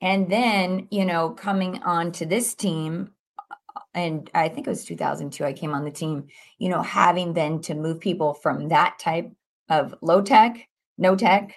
And 0.00 0.30
then, 0.30 0.88
you 0.90 1.04
know, 1.04 1.30
coming 1.30 1.82
on 1.82 2.12
to 2.12 2.26
this 2.26 2.54
team, 2.54 3.12
uh, 3.38 3.80
and 3.94 4.28
I 4.34 4.48
think 4.48 4.66
it 4.66 4.70
was 4.70 4.84
2002, 4.84 5.44
I 5.44 5.52
came 5.52 5.74
on 5.74 5.84
the 5.84 5.90
team, 5.90 6.26
you 6.58 6.68
know, 6.68 6.82
having 6.82 7.34
then 7.34 7.60
to 7.62 7.74
move 7.74 8.00
people 8.00 8.34
from 8.34 8.68
that 8.68 8.98
type 8.98 9.30
of 9.68 9.94
low 10.02 10.20
tech, 10.22 10.66
no 10.98 11.14
tech 11.14 11.54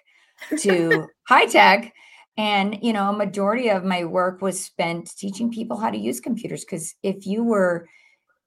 to 0.60 1.08
high 1.28 1.48
tech. 1.48 1.94
And, 2.38 2.78
you 2.82 2.94
know, 2.94 3.10
a 3.10 3.14
majority 3.14 3.70
of 3.70 3.84
my 3.84 4.04
work 4.04 4.42
was 4.42 4.64
spent 4.64 5.16
teaching 5.18 5.52
people 5.52 5.78
how 5.78 5.90
to 5.90 5.98
use 5.98 6.20
computers. 6.20 6.66
Because 6.66 6.94
if 7.02 7.26
you 7.26 7.44
were, 7.44 7.88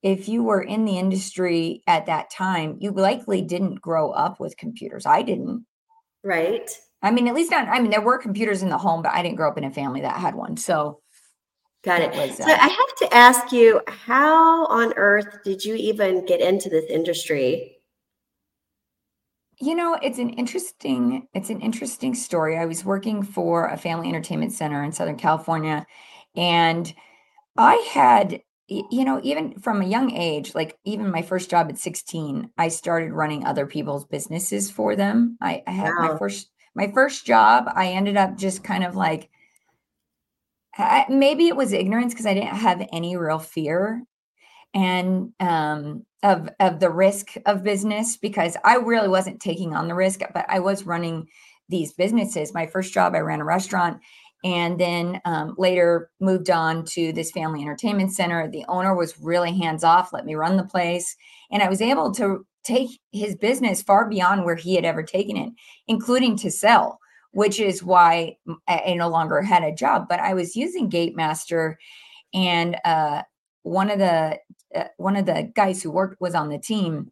if 0.02 0.28
you 0.28 0.44
were 0.44 0.60
in 0.60 0.84
the 0.84 0.98
industry 0.98 1.82
at 1.86 2.06
that 2.06 2.30
time, 2.30 2.76
you 2.80 2.92
likely 2.92 3.42
didn't 3.42 3.80
grow 3.80 4.10
up 4.10 4.38
with 4.38 4.58
computers. 4.58 5.06
I 5.06 5.22
didn't. 5.22 5.66
Right. 6.22 6.70
I 7.02 7.10
mean, 7.10 7.28
at 7.28 7.34
least 7.34 7.50
not, 7.50 7.68
I 7.68 7.80
mean, 7.80 7.90
there 7.90 8.00
were 8.00 8.18
computers 8.18 8.62
in 8.62 8.70
the 8.70 8.78
home, 8.78 9.02
but 9.02 9.12
I 9.12 9.22
didn't 9.22 9.36
grow 9.36 9.48
up 9.48 9.58
in 9.58 9.64
a 9.64 9.70
family 9.70 10.00
that 10.00 10.16
had 10.16 10.34
one. 10.34 10.56
So, 10.56 11.00
got 11.84 12.00
it. 12.00 12.10
Was, 12.10 12.40
uh, 12.40 12.44
so, 12.44 12.52
I 12.52 12.68
have 12.68 12.96
to 12.98 13.14
ask 13.14 13.52
you, 13.52 13.80
how 13.86 14.66
on 14.66 14.92
earth 14.96 15.38
did 15.44 15.64
you 15.64 15.74
even 15.74 16.24
get 16.26 16.40
into 16.40 16.68
this 16.68 16.86
industry? 16.86 17.76
You 19.60 19.74
know, 19.74 19.98
it's 20.02 20.18
an 20.18 20.30
interesting 20.30 21.26
it's 21.34 21.50
an 21.50 21.60
interesting 21.60 22.14
story. 22.14 22.56
I 22.56 22.66
was 22.66 22.84
working 22.84 23.24
for 23.24 23.66
a 23.66 23.76
family 23.76 24.08
entertainment 24.08 24.52
center 24.52 24.84
in 24.84 24.92
Southern 24.92 25.16
California 25.16 25.84
and 26.36 26.92
I 27.56 27.74
had 27.90 28.40
you 28.68 29.04
know, 29.04 29.18
even 29.22 29.58
from 29.58 29.80
a 29.80 29.86
young 29.86 30.12
age, 30.12 30.54
like 30.54 30.78
even 30.84 31.10
my 31.10 31.22
first 31.22 31.48
job 31.48 31.68
at 31.70 31.78
16, 31.78 32.50
I 32.58 32.68
started 32.68 33.12
running 33.12 33.46
other 33.46 33.66
people's 33.66 34.04
businesses 34.04 34.70
for 34.70 34.94
them. 34.94 35.38
I, 35.40 35.62
I 35.66 35.70
had 35.70 35.88
wow. 35.88 36.12
my 36.12 36.18
first 36.18 36.50
my 36.74 36.90
first 36.92 37.26
job. 37.26 37.70
I 37.74 37.88
ended 37.88 38.16
up 38.16 38.36
just 38.36 38.64
kind 38.64 38.84
of 38.84 38.96
like 38.96 39.30
I, 40.76 41.06
maybe 41.08 41.48
it 41.48 41.56
was 41.56 41.72
ignorance 41.72 42.12
because 42.12 42.26
I 42.26 42.34
didn't 42.34 42.56
have 42.56 42.86
any 42.92 43.16
real 43.16 43.40
fear 43.40 44.04
and 44.74 45.32
um, 45.40 46.04
of 46.22 46.48
of 46.60 46.80
the 46.80 46.90
risk 46.90 47.34
of 47.46 47.64
business 47.64 48.16
because 48.16 48.56
I 48.64 48.76
really 48.76 49.08
wasn't 49.08 49.40
taking 49.40 49.74
on 49.74 49.88
the 49.88 49.94
risk, 49.94 50.20
but 50.32 50.46
I 50.48 50.60
was 50.60 50.86
running 50.86 51.28
these 51.68 51.92
businesses. 51.92 52.54
My 52.54 52.66
first 52.66 52.92
job, 52.92 53.14
I 53.14 53.18
ran 53.18 53.40
a 53.40 53.44
restaurant 53.44 54.00
and 54.44 54.78
then 54.78 55.20
um, 55.24 55.54
later 55.58 56.10
moved 56.20 56.48
on 56.48 56.84
to 56.84 57.12
this 57.12 57.32
family 57.32 57.60
entertainment 57.60 58.12
center. 58.12 58.48
The 58.48 58.64
owner 58.68 58.94
was 58.94 59.18
really 59.20 59.56
hands 59.58 59.82
off, 59.82 60.12
let 60.12 60.24
me 60.24 60.34
run 60.34 60.56
the 60.56 60.64
place. 60.64 61.16
And 61.50 61.62
I 61.62 61.68
was 61.68 61.80
able 61.80 62.12
to 62.14 62.46
take 62.64 63.00
his 63.12 63.34
business 63.36 63.82
far 63.82 64.08
beyond 64.08 64.44
where 64.44 64.56
he 64.56 64.74
had 64.74 64.84
ever 64.84 65.02
taken 65.02 65.36
it, 65.36 65.52
including 65.86 66.36
to 66.36 66.50
sell, 66.50 66.98
which 67.32 67.60
is 67.60 67.82
why 67.82 68.36
I 68.66 68.94
no 68.94 69.08
longer 69.08 69.42
had 69.42 69.62
a 69.62 69.74
job. 69.74 70.06
But 70.08 70.20
I 70.20 70.34
was 70.34 70.56
using 70.56 70.90
Gatemaster, 70.90 71.76
and 72.34 72.76
uh, 72.84 73.22
one 73.62 73.90
of 73.90 73.98
the 73.98 74.38
uh, 74.74 74.84
one 74.96 75.16
of 75.16 75.26
the 75.26 75.50
guys 75.54 75.82
who 75.82 75.90
worked 75.90 76.20
was 76.20 76.34
on 76.34 76.48
the 76.48 76.58
team. 76.58 77.10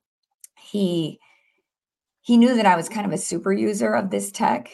He 0.59 1.19
he 2.21 2.37
knew 2.37 2.57
that 2.57 2.67
I 2.67 2.77
was 2.77 2.89
kind 2.89 3.07
of 3.07 3.13
a 3.13 3.19
super 3.19 3.53
user 3.53 3.95
of 3.95 4.11
this 4.11 4.33
tech 4.33 4.69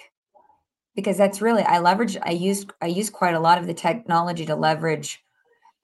because 0.94 1.16
that's 1.16 1.42
really 1.42 1.62
I 1.62 1.78
leverage 1.78 2.16
I 2.22 2.32
used 2.32 2.72
I 2.80 2.86
used 2.86 3.12
quite 3.12 3.34
a 3.34 3.40
lot 3.40 3.58
of 3.58 3.66
the 3.66 3.74
technology 3.74 4.46
to 4.46 4.56
leverage 4.56 5.22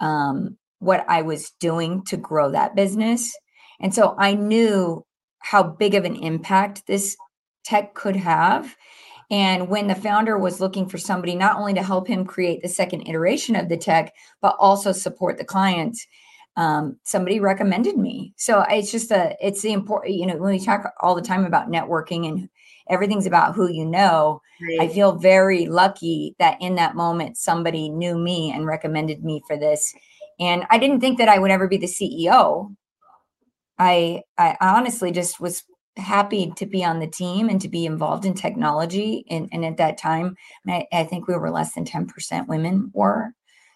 um, 0.00 0.56
what 0.78 1.04
I 1.08 1.22
was 1.22 1.50
doing 1.60 2.04
to 2.06 2.16
grow 2.16 2.50
that 2.52 2.74
business. 2.74 3.36
And 3.80 3.94
so 3.94 4.14
I 4.18 4.34
knew 4.34 5.04
how 5.38 5.62
big 5.62 5.94
of 5.94 6.04
an 6.04 6.16
impact 6.16 6.86
this 6.86 7.16
tech 7.64 7.94
could 7.94 8.16
have. 8.16 8.76
And 9.30 9.68
when 9.68 9.88
the 9.88 9.94
founder 9.94 10.38
was 10.38 10.60
looking 10.60 10.88
for 10.88 10.98
somebody 10.98 11.34
not 11.34 11.56
only 11.56 11.74
to 11.74 11.82
help 11.82 12.08
him 12.08 12.24
create 12.24 12.62
the 12.62 12.68
second 12.68 13.02
iteration 13.02 13.56
of 13.56 13.68
the 13.68 13.76
tech, 13.76 14.14
but 14.40 14.56
also 14.58 14.92
support 14.92 15.36
the 15.36 15.44
clients, 15.44 16.06
um, 16.56 16.98
somebody 17.04 17.38
recommended 17.38 17.96
me. 17.96 18.32
So 18.36 18.64
it's 18.68 18.90
just 18.90 19.10
a, 19.10 19.36
it's 19.40 19.62
the 19.62 19.72
important, 19.72 20.16
you 20.16 20.26
know, 20.26 20.36
when 20.36 20.50
we 20.50 20.58
talk 20.58 20.92
all 21.00 21.14
the 21.14 21.22
time 21.22 21.44
about 21.44 21.70
networking 21.70 22.26
and 22.26 22.48
everything's 22.88 23.26
about 23.26 23.54
who 23.54 23.70
you 23.70 23.84
know. 23.84 24.40
Right. 24.60 24.88
I 24.88 24.92
feel 24.92 25.12
very 25.12 25.66
lucky 25.66 26.34
that 26.38 26.60
in 26.60 26.74
that 26.76 26.96
moment 26.96 27.36
somebody 27.36 27.90
knew 27.90 28.18
me 28.18 28.50
and 28.50 28.66
recommended 28.66 29.22
me 29.22 29.42
for 29.46 29.56
this. 29.56 29.94
And 30.40 30.64
I 30.70 30.78
didn't 30.78 31.00
think 31.00 31.18
that 31.18 31.28
I 31.28 31.38
would 31.38 31.50
ever 31.50 31.68
be 31.68 31.76
the 31.76 31.86
CEO. 31.86 32.74
I 33.78 34.22
I 34.36 34.56
honestly 34.60 35.10
just 35.12 35.40
was 35.40 35.62
happy 35.98 36.52
to 36.56 36.66
be 36.66 36.84
on 36.84 37.00
the 37.00 37.06
team 37.06 37.48
and 37.48 37.60
to 37.60 37.68
be 37.68 37.84
involved 37.84 38.24
in 38.24 38.34
technology. 38.34 39.24
And, 39.28 39.48
and 39.52 39.64
at 39.64 39.76
that 39.78 39.98
time, 39.98 40.36
I, 40.66 40.86
I 40.92 41.04
think 41.04 41.26
we 41.26 41.36
were 41.36 41.50
less 41.50 41.74
than 41.74 41.84
10% 41.84 42.46
women 42.46 42.90
were. 42.94 43.32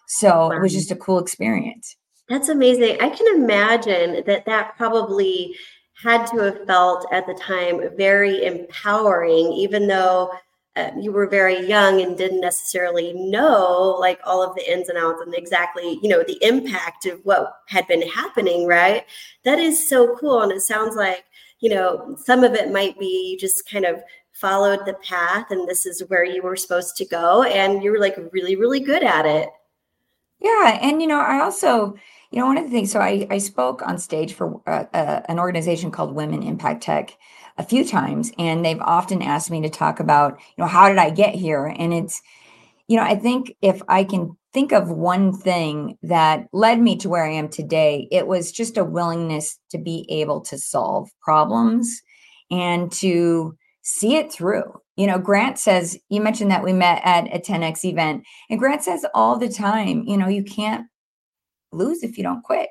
So 0.07 0.47
wow. 0.47 0.51
it 0.51 0.61
was 0.61 0.73
just 0.73 0.91
a 0.91 0.95
cool 0.95 1.19
experience. 1.19 1.95
That's 2.29 2.49
amazing. 2.49 2.97
I 3.01 3.09
can 3.09 3.35
imagine 3.35 4.23
that 4.25 4.45
that 4.45 4.75
probably 4.77 5.55
had 6.01 6.25
to 6.27 6.37
have 6.39 6.65
felt 6.65 7.05
at 7.11 7.27
the 7.27 7.33
time 7.33 7.81
very 7.97 8.45
empowering, 8.45 9.51
even 9.53 9.87
though 9.87 10.31
uh, 10.75 10.89
you 10.99 11.11
were 11.11 11.27
very 11.27 11.65
young 11.67 12.01
and 12.01 12.17
didn't 12.17 12.41
necessarily 12.41 13.13
know 13.13 13.95
like 13.99 14.19
all 14.23 14.41
of 14.41 14.55
the 14.55 14.71
ins 14.71 14.89
and 14.89 14.97
outs 14.97 15.21
and 15.23 15.35
exactly 15.35 15.99
you 16.01 16.09
know 16.09 16.23
the 16.23 16.37
impact 16.41 17.05
of 17.05 17.19
what 17.23 17.53
had 17.67 17.87
been 17.87 18.01
happening 18.01 18.65
right? 18.65 19.05
That 19.43 19.59
is 19.59 19.87
so 19.87 20.15
cool 20.17 20.41
and 20.41 20.51
it 20.51 20.61
sounds 20.61 20.95
like 20.95 21.25
you 21.59 21.69
know 21.69 22.15
some 22.23 22.43
of 22.43 22.53
it 22.53 22.71
might 22.71 22.99
be 22.99 23.37
just 23.39 23.69
kind 23.69 23.85
of 23.85 24.01
followed 24.31 24.85
the 24.85 24.95
path 24.95 25.51
and 25.51 25.67
this 25.67 25.85
is 25.85 26.01
where 26.07 26.25
you 26.25 26.41
were 26.41 26.55
supposed 26.55 26.97
to 26.97 27.05
go 27.05 27.43
and 27.43 27.83
you 27.83 27.91
were 27.91 27.99
like 27.99 28.17
really 28.31 28.55
really 28.55 28.79
good 28.79 29.03
at 29.03 29.25
it. 29.25 29.49
Yeah 30.39 30.79
and 30.81 31.01
you 31.01 31.07
know 31.07 31.21
i 31.21 31.39
also 31.39 31.95
you 32.33 32.39
know, 32.39 32.47
one 32.47 32.57
of 32.57 32.63
the 32.63 32.71
things, 32.71 32.91
so 32.91 32.99
I, 32.99 33.27
I 33.29 33.37
spoke 33.37 33.83
on 33.83 33.99
stage 33.99 34.33
for 34.33 34.59
uh, 34.65 34.85
uh, 34.91 35.21
an 35.29 35.37
organization 35.37 35.91
called 35.91 36.15
Women 36.15 36.41
Impact 36.41 36.81
Tech 36.81 37.15
a 37.57 37.63
few 37.63 37.85
times, 37.85 38.31
and 38.39 38.65
they've 38.65 38.81
often 38.81 39.21
asked 39.21 39.51
me 39.51 39.61
to 39.61 39.69
talk 39.69 39.99
about, 39.99 40.39
you 40.57 40.63
know, 40.63 40.67
how 40.67 40.89
did 40.89 40.97
I 40.97 41.09
get 41.09 41.35
here? 41.35 41.65
And 41.65 41.93
it's, 41.93 42.21
you 42.87 42.97
know, 42.97 43.03
I 43.03 43.15
think 43.15 43.55
if 43.61 43.81
I 43.87 44.03
can 44.03 44.35
think 44.53 44.71
of 44.71 44.89
one 44.89 45.33
thing 45.33 45.97
that 46.03 46.47
led 46.51 46.79
me 46.79 46.95
to 46.97 47.09
where 47.09 47.25
I 47.25 47.31
am 47.31 47.49
today, 47.49 48.07
it 48.11 48.27
was 48.27 48.51
just 48.51 48.77
a 48.77 48.83
willingness 48.83 49.59
to 49.71 49.77
be 49.77 50.05
able 50.09 50.41
to 50.41 50.57
solve 50.57 51.09
problems 51.21 52.01
and 52.51 52.91
to 52.93 53.57
see 53.81 54.15
it 54.15 54.31
through. 54.31 54.63
You 54.95 55.07
know, 55.07 55.17
Grant 55.17 55.57
says, 55.57 55.97
you 56.09 56.21
mentioned 56.21 56.51
that 56.51 56.63
we 56.63 56.73
met 56.73 57.01
at 57.03 57.33
a 57.33 57.39
10X 57.39 57.83
event, 57.85 58.23
and 58.49 58.59
Grant 58.59 58.83
says 58.83 59.05
all 59.13 59.37
the 59.37 59.49
time, 59.49 60.03
you 60.05 60.17
know, 60.17 60.27
you 60.27 60.43
can't 60.43 60.87
lose 61.71 62.03
if 62.03 62.17
you 62.17 62.23
don't 62.23 62.43
quit. 62.43 62.69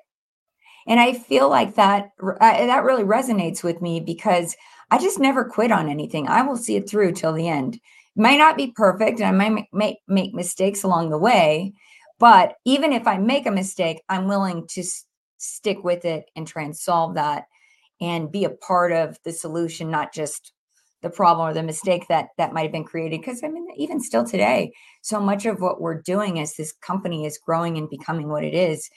And 0.86 1.00
I 1.00 1.12
feel 1.12 1.48
like 1.48 1.74
that 1.76 2.10
uh, 2.22 2.36
that 2.40 2.84
really 2.84 3.04
resonates 3.04 3.62
with 3.62 3.80
me 3.80 4.00
because 4.00 4.56
I 4.90 4.98
just 4.98 5.18
never 5.18 5.44
quit 5.44 5.72
on 5.72 5.88
anything. 5.88 6.28
I 6.28 6.42
will 6.42 6.56
see 6.56 6.76
it 6.76 6.88
through 6.88 7.12
till 7.12 7.32
the 7.32 7.48
end. 7.48 7.76
It 7.76 7.80
might 8.20 8.38
not 8.38 8.56
be 8.56 8.72
perfect 8.72 9.20
and 9.20 9.42
I 9.42 9.48
might 9.48 9.66
make, 9.72 9.98
make 10.06 10.34
mistakes 10.34 10.82
along 10.82 11.10
the 11.10 11.18
way, 11.18 11.72
but 12.18 12.56
even 12.64 12.92
if 12.92 13.06
I 13.06 13.16
make 13.16 13.46
a 13.46 13.50
mistake, 13.50 14.02
I'm 14.08 14.28
willing 14.28 14.66
to 14.68 14.80
s- 14.82 15.06
stick 15.38 15.82
with 15.82 16.04
it 16.04 16.30
and 16.36 16.46
try 16.46 16.64
and 16.64 16.76
solve 16.76 17.14
that 17.14 17.44
and 18.00 18.30
be 18.30 18.44
a 18.44 18.50
part 18.50 18.92
of 18.92 19.18
the 19.24 19.32
solution, 19.32 19.90
not 19.90 20.12
just 20.12 20.52
the 21.02 21.10
problem 21.10 21.48
or 21.48 21.52
the 21.52 21.62
mistake 21.62 22.06
that 22.08 22.28
that 22.38 22.52
might 22.52 22.62
have 22.62 22.72
been 22.72 22.84
created 22.84 23.20
because 23.20 23.42
i 23.44 23.48
mean 23.48 23.66
even 23.76 24.00
still 24.00 24.24
today 24.24 24.72
so 25.02 25.20
much 25.20 25.44
of 25.46 25.60
what 25.60 25.80
we're 25.80 26.00
doing 26.00 26.38
as 26.38 26.54
this 26.54 26.72
company 26.72 27.26
is 27.26 27.38
growing 27.44 27.76
and 27.76 27.90
becoming 27.90 28.28
what 28.28 28.44
it 28.44 28.54
is 28.54 28.88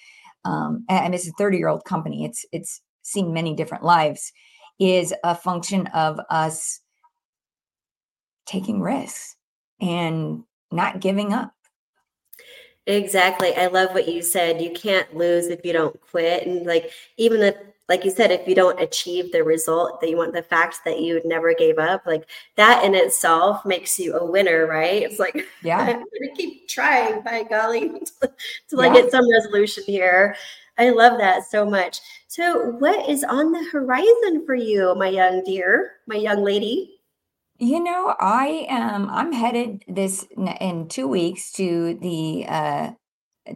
um, 0.46 0.86
and 0.88 1.14
it's 1.14 1.28
a 1.28 1.34
30 1.34 1.58
year 1.58 1.68
old 1.68 1.84
company 1.84 2.24
it's 2.24 2.46
it's 2.52 2.82
seen 3.02 3.34
many 3.34 3.54
different 3.54 3.84
lives 3.84 4.32
is 4.80 5.14
a 5.24 5.36
function 5.36 5.88
of 5.88 6.20
us 6.30 6.82
taking 8.46 8.82
risks 8.82 9.36
and 9.82 10.44
not 10.72 11.00
giving 11.00 11.34
up. 11.34 11.54
Exactly. 12.88 13.56
I 13.56 13.68
love 13.68 13.94
what 13.94 14.08
you 14.08 14.22
said. 14.22 14.62
You 14.62 14.72
can't 14.72 15.16
lose 15.16 15.48
if 15.48 15.66
you 15.66 15.74
don't 15.74 16.00
quit. 16.00 16.46
And 16.46 16.66
like, 16.66 16.92
even 17.18 17.42
if, 17.42 17.56
like 17.88 18.04
you 18.04 18.12
said, 18.12 18.32
if 18.32 18.48
you 18.48 18.56
don't 18.56 18.82
achieve 18.82 19.32
the 19.32 19.44
result 19.44 20.01
that 20.01 20.10
you 20.10 20.18
want, 20.18 20.34
the 20.34 20.42
fact 20.42 20.80
that 20.86 21.01
you 21.01 21.22
never 21.24 21.54
gave 21.54 21.77
up, 21.77 22.04
like 22.06 22.27
that 22.56 22.84
in 22.84 22.96
itself 22.96 23.63
makes 23.65 24.00
you 24.00 24.15
a 24.15 24.25
winner, 24.25 24.65
right? 24.65 25.04
It's 25.04 25.20
like, 25.20 25.46
yeah, 25.62 25.80
I'm 25.80 26.00
to 26.00 26.36
keep 26.36 26.68
trying, 26.68 27.22
by 27.22 27.44
golly, 27.44 27.89
to 28.70 28.75
like 28.75 28.94
yeah. 28.94 29.01
get 29.01 29.12
some 29.12 29.30
resolution 29.32 29.84
here. 29.86 30.36
I 30.77 30.89
love 30.89 31.20
that 31.20 31.46
so 31.50 31.65
much. 31.65 32.00
So, 32.27 32.72
what 32.72 33.08
is 33.08 33.24
on 33.24 33.51
the 33.51 33.63
horizon 33.72 34.46
for 34.46 34.56
you, 34.56 34.94
my 34.96 35.08
young 35.08 35.44
dear, 35.44 35.94
my 36.08 36.15
young 36.15 36.44
lady? 36.44 36.92
You 37.58 37.82
know, 37.82 38.15
I 38.20 38.65
am. 38.68 39.10
I'm 39.10 39.32
headed 39.32 39.86
this 39.88 40.25
in 40.60 40.88
two 40.89 41.08
weeks 41.08 41.51
to 41.54 41.98
the 42.01 42.46
uh, 42.48 42.92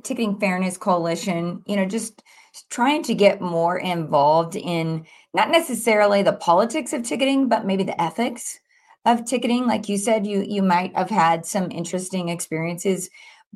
Ticketing 0.04 0.40
Fairness 0.40 0.78
Coalition. 0.78 1.64
You 1.66 1.76
know, 1.76 1.86
just 1.86 2.24
trying 2.70 3.04
to 3.04 3.14
get 3.14 3.42
more 3.42 3.78
involved 3.78 4.56
in 4.56 5.06
not 5.34 5.50
necessarily 5.50 6.22
the 6.22 6.34
politics 6.34 6.94
of 6.94 7.04
ticketing, 7.04 7.50
but 7.50 7.66
maybe 7.66 7.84
the 7.84 8.00
ethics 8.02 8.60
of 9.06 9.26
ticketing. 9.26 9.68
Like 9.68 9.90
you 9.90 9.98
said, 9.98 10.28
you 10.28 10.44
you 10.48 10.62
might 10.62 10.96
have 10.96 11.10
had 11.10 11.46
some 11.46 11.72
interesting 11.72 12.30
experiences 12.30 13.10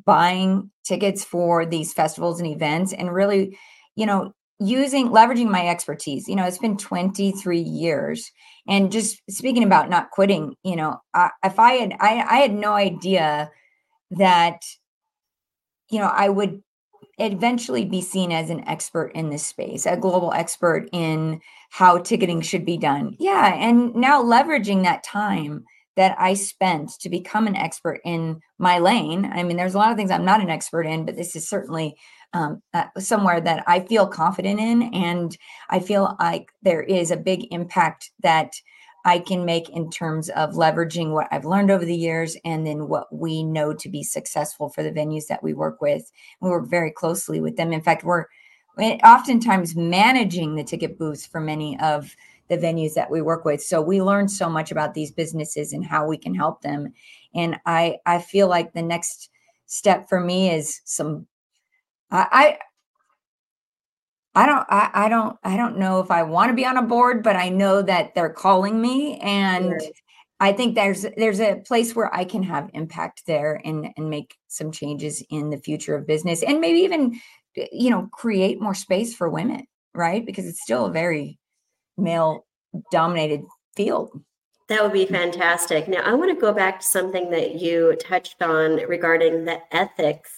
buying 0.04 0.70
tickets 0.84 1.24
for 1.24 1.64
these 1.64 1.92
festivals 1.92 2.40
and 2.40 2.50
events 2.50 2.92
and 2.92 3.12
really, 3.12 3.58
you 3.94 4.06
know, 4.06 4.34
using 4.58 5.10
leveraging 5.10 5.50
my 5.50 5.68
expertise. 5.68 6.28
You 6.28 6.36
know, 6.36 6.44
it's 6.44 6.58
been 6.58 6.76
23 6.76 7.58
years. 7.60 8.32
And 8.66 8.90
just 8.90 9.20
speaking 9.30 9.62
about 9.62 9.90
not 9.90 10.10
quitting, 10.10 10.56
you 10.62 10.76
know, 10.76 11.00
I, 11.12 11.30
if 11.44 11.58
I 11.58 11.72
had 11.74 11.94
I, 12.00 12.24
I 12.28 12.36
had 12.38 12.54
no 12.54 12.72
idea 12.72 13.50
that 14.12 14.62
you 15.90 15.98
know, 15.98 16.10
I 16.12 16.28
would 16.28 16.62
eventually 17.18 17.84
be 17.84 18.00
seen 18.00 18.32
as 18.32 18.50
an 18.50 18.66
expert 18.68 19.12
in 19.14 19.30
this 19.30 19.44
space, 19.44 19.86
a 19.86 19.96
global 19.96 20.32
expert 20.32 20.88
in 20.92 21.40
how 21.70 21.98
ticketing 21.98 22.40
should 22.40 22.64
be 22.64 22.76
done. 22.76 23.16
Yeah, 23.18 23.54
and 23.54 23.94
now 23.94 24.22
leveraging 24.22 24.82
that 24.82 25.02
time 25.02 25.64
that 25.96 26.16
I 26.18 26.34
spent 26.34 26.90
to 27.00 27.08
become 27.08 27.46
an 27.46 27.56
expert 27.56 28.00
in 28.04 28.40
my 28.58 28.78
lane. 28.78 29.30
I 29.32 29.44
mean, 29.44 29.56
there's 29.56 29.74
a 29.74 29.78
lot 29.78 29.90
of 29.90 29.96
things 29.96 30.10
I'm 30.10 30.24
not 30.24 30.40
an 30.40 30.50
expert 30.50 30.86
in, 30.86 31.04
but 31.04 31.16
this 31.16 31.36
is 31.36 31.48
certainly 31.48 31.96
um, 32.32 32.62
uh, 32.72 32.86
somewhere 32.98 33.40
that 33.40 33.62
I 33.66 33.80
feel 33.80 34.06
confident 34.08 34.58
in. 34.58 34.94
And 34.94 35.36
I 35.70 35.78
feel 35.78 36.16
like 36.18 36.50
there 36.62 36.82
is 36.82 37.10
a 37.10 37.16
big 37.16 37.52
impact 37.52 38.10
that 38.22 38.54
I 39.04 39.18
can 39.18 39.44
make 39.44 39.68
in 39.68 39.90
terms 39.90 40.30
of 40.30 40.54
leveraging 40.54 41.12
what 41.12 41.28
I've 41.30 41.44
learned 41.44 41.70
over 41.70 41.84
the 41.84 41.96
years 41.96 42.36
and 42.44 42.66
then 42.66 42.88
what 42.88 43.14
we 43.14 43.42
know 43.42 43.74
to 43.74 43.88
be 43.88 44.02
successful 44.02 44.70
for 44.70 44.82
the 44.82 44.92
venues 44.92 45.26
that 45.26 45.42
we 45.42 45.52
work 45.52 45.80
with. 45.80 46.10
We 46.40 46.50
work 46.50 46.68
very 46.68 46.90
closely 46.90 47.40
with 47.40 47.56
them. 47.56 47.72
In 47.72 47.82
fact, 47.82 48.04
we're 48.04 48.26
eh, 48.78 48.96
oftentimes 49.04 49.76
managing 49.76 50.54
the 50.54 50.64
ticket 50.64 50.98
booths 50.98 51.26
for 51.26 51.40
many 51.40 51.78
of 51.80 52.16
the 52.48 52.58
venues 52.58 52.94
that 52.94 53.10
we 53.10 53.22
work 53.22 53.44
with. 53.44 53.62
So 53.62 53.80
we 53.80 54.02
learn 54.02 54.28
so 54.28 54.48
much 54.48 54.70
about 54.70 54.94
these 54.94 55.10
businesses 55.10 55.72
and 55.72 55.84
how 55.84 56.06
we 56.06 56.16
can 56.16 56.34
help 56.34 56.62
them. 56.62 56.92
And 57.34 57.58
I 57.66 57.98
I 58.06 58.20
feel 58.20 58.48
like 58.48 58.72
the 58.72 58.82
next 58.82 59.30
step 59.66 60.08
for 60.08 60.20
me 60.20 60.50
is 60.50 60.80
some 60.84 61.26
I 62.10 62.58
I, 64.34 64.46
don't 64.46 64.66
I, 64.68 64.90
I 64.94 65.08
don't 65.08 65.36
I 65.44 65.56
don't 65.56 65.78
know 65.78 66.00
if 66.00 66.10
I 66.10 66.22
want 66.22 66.50
to 66.50 66.54
be 66.54 66.66
on 66.66 66.76
a 66.76 66.82
board, 66.82 67.22
but 67.22 67.36
I 67.36 67.48
know 67.48 67.82
that 67.82 68.14
they're 68.14 68.30
calling 68.30 68.80
me 68.80 69.18
and 69.20 69.72
right. 69.72 69.92
I 70.40 70.52
think 70.52 70.74
there's 70.74 71.06
there's 71.16 71.40
a 71.40 71.62
place 71.66 71.94
where 71.94 72.14
I 72.14 72.24
can 72.24 72.42
have 72.42 72.70
impact 72.74 73.22
there 73.26 73.60
and 73.64 73.88
and 73.96 74.10
make 74.10 74.36
some 74.48 74.72
changes 74.72 75.22
in 75.30 75.50
the 75.50 75.58
future 75.58 75.94
of 75.94 76.06
business 76.06 76.42
and 76.42 76.60
maybe 76.60 76.80
even 76.80 77.20
eh, 77.56 77.66
you 77.72 77.90
know 77.90 78.08
create 78.12 78.60
more 78.60 78.74
space 78.74 79.14
for 79.14 79.30
women, 79.30 79.66
right? 79.94 80.24
Because 80.26 80.46
it's 80.46 80.62
still 80.62 80.86
a 80.86 80.92
very 80.92 81.38
male 81.96 82.44
dominated 82.90 83.42
field. 83.76 84.10
That 84.68 84.82
would 84.82 84.94
be 84.94 85.04
fantastic. 85.04 85.88
Now, 85.88 86.00
I 86.04 86.14
want 86.14 86.34
to 86.34 86.40
go 86.40 86.52
back 86.52 86.80
to 86.80 86.86
something 86.86 87.30
that 87.30 87.56
you 87.56 87.96
touched 87.96 88.40
on 88.40 88.76
regarding 88.88 89.44
the 89.44 89.60
ethics 89.76 90.30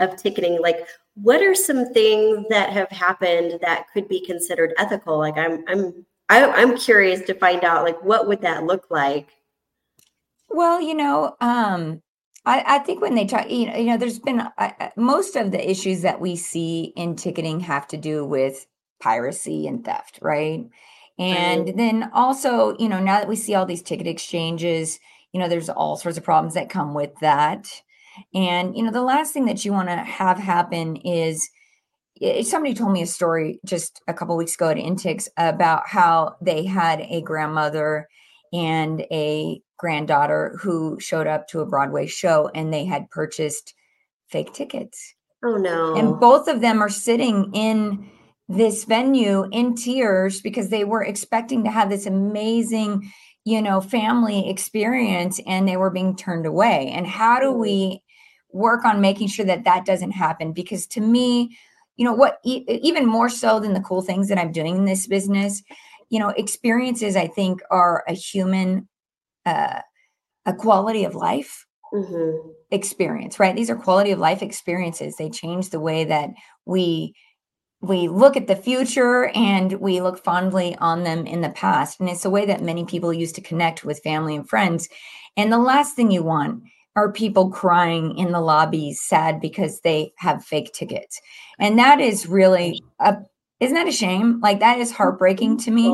of 0.00 0.16
ticketing. 0.16 0.60
Like, 0.60 0.84
what 1.22 1.42
are 1.42 1.54
some 1.54 1.92
things 1.92 2.44
that 2.50 2.70
have 2.70 2.90
happened 2.90 3.58
that 3.62 3.86
could 3.92 4.08
be 4.08 4.24
considered 4.24 4.74
ethical? 4.78 5.18
Like, 5.18 5.36
I'm, 5.36 5.64
I'm, 5.68 6.06
I, 6.28 6.38
am 6.38 6.50
i 6.50 6.60
am 6.60 6.76
curious 6.76 7.22
to 7.22 7.34
find 7.34 7.64
out, 7.64 7.84
like, 7.84 8.02
what 8.02 8.28
would 8.28 8.42
that 8.42 8.64
look 8.64 8.86
like? 8.90 9.28
Well, 10.48 10.80
you 10.80 10.94
know, 10.94 11.36
um, 11.40 12.02
I, 12.44 12.64
I 12.66 12.78
think 12.78 13.02
when 13.02 13.14
they 13.14 13.26
talk, 13.26 13.50
you 13.50 13.66
know, 13.66 13.76
you 13.76 13.84
know, 13.84 13.96
there's 13.96 14.18
been 14.18 14.40
uh, 14.40 14.90
most 14.96 15.36
of 15.36 15.50
the 15.50 15.70
issues 15.70 16.02
that 16.02 16.20
we 16.20 16.36
see 16.36 16.92
in 16.96 17.16
ticketing 17.16 17.60
have 17.60 17.86
to 17.88 17.96
do 17.96 18.24
with 18.24 18.66
piracy 19.00 19.66
and 19.66 19.84
theft, 19.84 20.18
right? 20.22 20.66
And 21.18 21.66
right. 21.66 21.76
then 21.76 22.10
also, 22.14 22.76
you 22.78 22.88
know, 22.88 23.00
now 23.00 23.18
that 23.18 23.28
we 23.28 23.36
see 23.36 23.54
all 23.54 23.66
these 23.66 23.82
ticket 23.82 24.06
exchanges, 24.06 25.00
you 25.32 25.40
know, 25.40 25.48
there's 25.48 25.68
all 25.68 25.96
sorts 25.96 26.16
of 26.16 26.24
problems 26.24 26.54
that 26.54 26.70
come 26.70 26.94
with 26.94 27.10
that. 27.20 27.82
And, 28.34 28.76
you 28.76 28.82
know, 28.82 28.90
the 28.90 29.02
last 29.02 29.32
thing 29.32 29.46
that 29.46 29.64
you 29.64 29.72
want 29.72 29.88
to 29.88 29.96
have 29.96 30.38
happen 30.38 30.96
is 30.96 31.48
eh, 32.20 32.42
somebody 32.42 32.74
told 32.74 32.92
me 32.92 33.02
a 33.02 33.06
story 33.06 33.60
just 33.64 34.02
a 34.08 34.14
couple 34.14 34.36
weeks 34.36 34.54
ago 34.54 34.68
at 34.68 34.76
Intix 34.76 35.28
about 35.36 35.86
how 35.86 36.36
they 36.40 36.64
had 36.64 37.00
a 37.00 37.20
grandmother 37.22 38.08
and 38.52 39.02
a 39.10 39.60
granddaughter 39.78 40.58
who 40.60 40.98
showed 41.00 41.26
up 41.26 41.48
to 41.48 41.60
a 41.60 41.66
Broadway 41.66 42.06
show 42.06 42.50
and 42.54 42.72
they 42.72 42.84
had 42.84 43.10
purchased 43.10 43.74
fake 44.28 44.52
tickets. 44.52 45.14
Oh 45.44 45.56
no. 45.56 45.94
And 45.94 46.18
both 46.18 46.48
of 46.48 46.60
them 46.60 46.82
are 46.82 46.88
sitting 46.88 47.50
in 47.54 48.10
this 48.48 48.84
venue 48.84 49.46
in 49.52 49.74
tears 49.74 50.40
because 50.40 50.70
they 50.70 50.84
were 50.84 51.04
expecting 51.04 51.64
to 51.64 51.70
have 51.70 51.90
this 51.90 52.06
amazing 52.06 53.12
you 53.48 53.62
know 53.62 53.80
family 53.80 54.50
experience 54.50 55.40
and 55.46 55.66
they 55.66 55.76
were 55.76 55.90
being 55.90 56.14
turned 56.14 56.44
away 56.44 56.92
and 56.94 57.06
how 57.06 57.40
do 57.40 57.46
mm. 57.46 57.58
we 57.58 58.02
work 58.52 58.84
on 58.84 59.00
making 59.00 59.28
sure 59.28 59.44
that 59.44 59.64
that 59.64 59.84
doesn't 59.84 60.12
happen 60.12 60.52
because 60.52 60.86
to 60.86 61.00
me 61.00 61.56
you 61.96 62.04
know 62.04 62.12
what 62.12 62.38
e- 62.44 62.64
even 62.68 63.06
more 63.06 63.28
so 63.28 63.60
than 63.60 63.74
the 63.74 63.80
cool 63.80 64.02
things 64.02 64.28
that 64.28 64.38
i'm 64.38 64.52
doing 64.52 64.76
in 64.76 64.84
this 64.84 65.06
business 65.06 65.62
you 66.10 66.18
know 66.18 66.28
experiences 66.30 67.16
i 67.16 67.26
think 67.26 67.60
are 67.70 68.04
a 68.08 68.12
human 68.12 68.88
uh, 69.46 69.80
a 70.46 70.54
quality 70.54 71.04
of 71.04 71.14
life 71.14 71.66
mm-hmm. 71.92 72.50
experience 72.70 73.38
right 73.38 73.56
these 73.56 73.70
are 73.70 73.76
quality 73.76 74.10
of 74.10 74.18
life 74.18 74.42
experiences 74.42 75.16
they 75.16 75.28
change 75.28 75.70
the 75.70 75.80
way 75.80 76.04
that 76.04 76.30
we 76.64 77.14
we 77.80 78.08
look 78.08 78.36
at 78.36 78.46
the 78.46 78.56
future 78.56 79.30
and 79.34 79.74
we 79.74 80.00
look 80.00 80.22
fondly 80.22 80.76
on 80.80 81.04
them 81.04 81.26
in 81.26 81.42
the 81.42 81.50
past. 81.50 82.00
And 82.00 82.08
it's 82.08 82.24
a 82.24 82.30
way 82.30 82.44
that 82.46 82.62
many 82.62 82.84
people 82.84 83.12
used 83.12 83.36
to 83.36 83.40
connect 83.40 83.84
with 83.84 84.02
family 84.02 84.34
and 84.34 84.48
friends. 84.48 84.88
And 85.36 85.52
the 85.52 85.58
last 85.58 85.94
thing 85.94 86.10
you 86.10 86.24
want 86.24 86.64
are 86.98 87.12
people 87.12 87.48
crying 87.48 88.18
in 88.18 88.32
the 88.32 88.40
lobbies, 88.40 89.00
sad 89.00 89.40
because 89.40 89.80
they 89.80 90.12
have 90.16 90.44
fake 90.44 90.72
tickets. 90.72 91.20
And 91.60 91.78
that 91.78 92.00
is 92.00 92.26
really 92.26 92.82
a 92.98 93.18
isn't 93.60 93.74
that 93.74 93.88
a 93.88 93.92
shame? 93.92 94.40
Like 94.40 94.60
that 94.60 94.78
is 94.78 94.90
heartbreaking 94.90 95.58
to 95.58 95.70
me. 95.70 95.88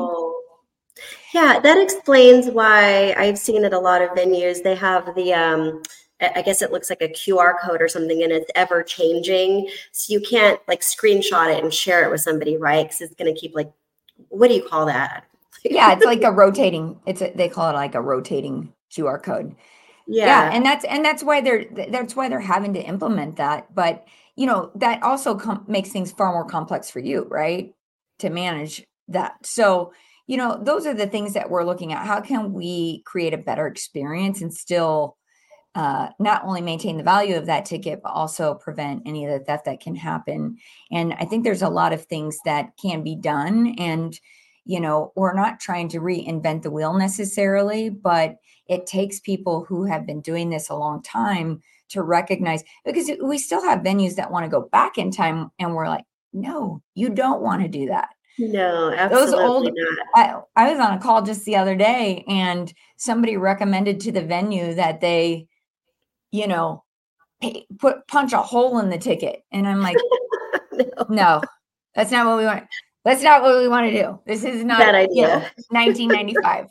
Yeah, 1.34 1.58
that 1.60 1.82
explains 1.82 2.48
why 2.48 3.14
I've 3.16 3.38
seen 3.38 3.64
at 3.64 3.72
a 3.72 3.78
lot 3.78 4.02
of 4.02 4.10
venues 4.10 4.62
they 4.62 4.74
have 4.74 5.14
the 5.14 5.34
um 5.34 5.82
I 6.20 6.42
guess 6.42 6.62
it 6.62 6.72
looks 6.72 6.88
like 6.88 7.02
a 7.02 7.08
QR 7.08 7.54
code 7.60 7.82
or 7.82 7.88
something 7.88 8.22
and 8.22 8.32
it's 8.32 8.50
ever 8.54 8.82
changing. 8.82 9.68
So 9.92 10.12
you 10.12 10.20
can't 10.20 10.58
like 10.68 10.80
screenshot 10.80 11.54
it 11.54 11.62
and 11.62 11.74
share 11.74 12.04
it 12.04 12.10
with 12.10 12.20
somebody, 12.22 12.56
right? 12.56 12.86
Because 12.86 13.02
it's 13.02 13.14
going 13.16 13.34
to 13.34 13.38
keep 13.38 13.54
like, 13.54 13.70
what 14.28 14.48
do 14.48 14.54
you 14.54 14.62
call 14.62 14.86
that? 14.86 15.24
yeah, 15.64 15.92
it's 15.92 16.04
like 16.04 16.22
a 16.22 16.30
rotating, 16.30 17.00
it's 17.04 17.20
a, 17.20 17.32
they 17.34 17.48
call 17.48 17.68
it 17.70 17.74
like 17.74 17.94
a 17.94 18.00
rotating 18.00 18.72
QR 18.92 19.22
code. 19.22 19.54
Yeah. 20.06 20.26
yeah. 20.26 20.50
And 20.52 20.64
that's, 20.64 20.84
and 20.84 21.04
that's 21.04 21.22
why 21.22 21.40
they're, 21.40 21.64
that's 21.90 22.14
why 22.14 22.28
they're 22.28 22.40
having 22.40 22.74
to 22.74 22.82
implement 22.82 23.36
that. 23.36 23.74
But, 23.74 24.06
you 24.36 24.46
know, 24.46 24.70
that 24.74 25.02
also 25.02 25.34
com- 25.34 25.64
makes 25.66 25.90
things 25.90 26.12
far 26.12 26.32
more 26.32 26.44
complex 26.44 26.90
for 26.90 26.98
you, 27.00 27.26
right? 27.30 27.74
To 28.18 28.30
manage 28.30 28.84
that. 29.08 29.34
So, 29.44 29.92
you 30.26 30.36
know, 30.36 30.60
those 30.62 30.86
are 30.86 30.94
the 30.94 31.06
things 31.06 31.34
that 31.34 31.50
we're 31.50 31.64
looking 31.64 31.92
at. 31.92 32.06
How 32.06 32.20
can 32.20 32.52
we 32.52 33.02
create 33.04 33.34
a 33.34 33.38
better 33.38 33.66
experience 33.66 34.42
and 34.42 34.52
still, 34.52 35.16
uh, 35.74 36.08
not 36.18 36.44
only 36.44 36.60
maintain 36.60 36.96
the 36.96 37.02
value 37.02 37.36
of 37.36 37.46
that 37.46 37.64
ticket, 37.64 38.00
but 38.02 38.12
also 38.12 38.54
prevent 38.54 39.02
any 39.06 39.24
of 39.24 39.32
the 39.32 39.44
theft 39.44 39.64
that 39.64 39.80
can 39.80 39.96
happen. 39.96 40.56
And 40.92 41.14
I 41.14 41.24
think 41.24 41.44
there's 41.44 41.62
a 41.62 41.68
lot 41.68 41.92
of 41.92 42.04
things 42.04 42.38
that 42.44 42.70
can 42.80 43.02
be 43.02 43.16
done. 43.16 43.74
And, 43.78 44.18
you 44.64 44.80
know, 44.80 45.12
we're 45.14 45.34
not 45.34 45.60
trying 45.60 45.88
to 45.90 46.00
reinvent 46.00 46.62
the 46.62 46.70
wheel 46.70 46.94
necessarily, 46.94 47.90
but 47.90 48.36
it 48.66 48.86
takes 48.86 49.20
people 49.20 49.64
who 49.64 49.84
have 49.84 50.06
been 50.06 50.20
doing 50.20 50.50
this 50.50 50.70
a 50.70 50.74
long 50.74 51.02
time 51.02 51.62
to 51.90 52.02
recognize 52.02 52.64
because 52.84 53.10
we 53.22 53.38
still 53.38 53.62
have 53.62 53.80
venues 53.80 54.16
that 54.16 54.30
want 54.30 54.44
to 54.44 54.50
go 54.50 54.62
back 54.72 54.96
in 54.96 55.10
time 55.10 55.50
and 55.58 55.74
we're 55.74 55.88
like, 55.88 56.04
no, 56.32 56.82
you 56.94 57.10
don't 57.10 57.42
want 57.42 57.62
to 57.62 57.68
do 57.68 57.86
that. 57.86 58.08
No, 58.38 58.92
absolutely 58.92 59.30
Those 59.30 59.40
old, 59.40 59.70
not. 60.14 60.46
I, 60.56 60.64
I 60.64 60.70
was 60.70 60.80
on 60.80 60.94
a 60.94 61.00
call 61.00 61.22
just 61.22 61.44
the 61.44 61.56
other 61.56 61.76
day 61.76 62.24
and 62.26 62.72
somebody 62.96 63.36
recommended 63.36 64.00
to 64.00 64.12
the 64.12 64.24
venue 64.24 64.74
that 64.74 65.00
they, 65.00 65.46
you 66.32 66.48
know, 66.48 66.82
pay, 67.40 67.66
put 67.78 68.08
punch 68.08 68.32
a 68.32 68.38
hole 68.38 68.78
in 68.80 68.90
the 68.90 68.98
ticket. 68.98 69.44
And 69.52 69.68
I'm 69.68 69.80
like, 69.80 69.96
no. 70.72 71.06
no, 71.08 71.42
that's 71.94 72.10
not 72.10 72.26
what 72.26 72.38
we 72.38 72.44
want. 72.44 72.64
That's 73.04 73.22
not 73.22 73.42
what 73.42 73.60
we 73.60 73.68
want 73.68 73.90
to 73.90 74.02
do. 74.02 74.18
This 74.26 74.44
is 74.44 74.64
not 74.64 74.78
that 74.78 74.94
idea. 74.94 75.50
You 75.70 75.78
know, 75.78 75.84
1995. 75.84 76.66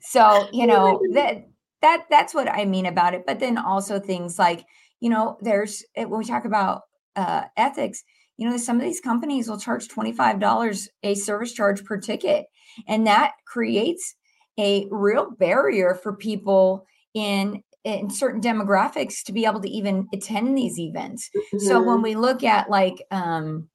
so, 0.00 0.48
you 0.52 0.66
know, 0.66 1.00
that 1.12 1.46
that 1.82 2.06
that's 2.10 2.34
what 2.34 2.48
I 2.48 2.64
mean 2.64 2.86
about 2.86 3.14
it. 3.14 3.22
But 3.26 3.40
then 3.40 3.56
also 3.56 4.00
things 4.00 4.38
like, 4.38 4.64
you 5.00 5.10
know, 5.10 5.38
there's 5.40 5.84
eh, 5.94 6.04
when 6.04 6.18
we 6.18 6.24
talk 6.24 6.44
about 6.44 6.82
uh, 7.16 7.44
ethics, 7.56 8.02
you 8.36 8.48
know, 8.48 8.56
some 8.56 8.76
of 8.76 8.82
these 8.82 9.00
companies 9.00 9.48
will 9.48 9.58
charge 9.58 9.88
$25 9.88 10.88
a 11.02 11.14
service 11.14 11.52
charge 11.52 11.84
per 11.84 11.98
ticket. 11.98 12.46
And 12.88 13.06
that 13.06 13.32
creates 13.46 14.14
a 14.58 14.86
real 14.90 15.30
barrier 15.30 15.94
for 15.94 16.16
people 16.16 16.86
in 17.14 17.62
in 17.82 18.10
certain 18.10 18.42
demographics 18.42 19.22
to 19.24 19.32
be 19.32 19.46
able 19.46 19.60
to 19.60 19.70
even 19.70 20.06
attend 20.12 20.56
these 20.56 20.78
events. 20.78 21.30
Mm-hmm. 21.34 21.58
So 21.66 21.82
when 21.82 22.02
we 22.02 22.14
look 22.14 22.44
at 22.44 22.68
like 22.68 23.02
um 23.10 23.68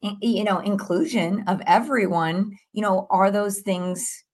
you 0.00 0.44
know 0.44 0.58
inclusion 0.58 1.44
of 1.48 1.60
everyone, 1.66 2.56
you 2.72 2.82
know, 2.82 3.06
are 3.10 3.30
those 3.30 3.60
things 3.60 4.24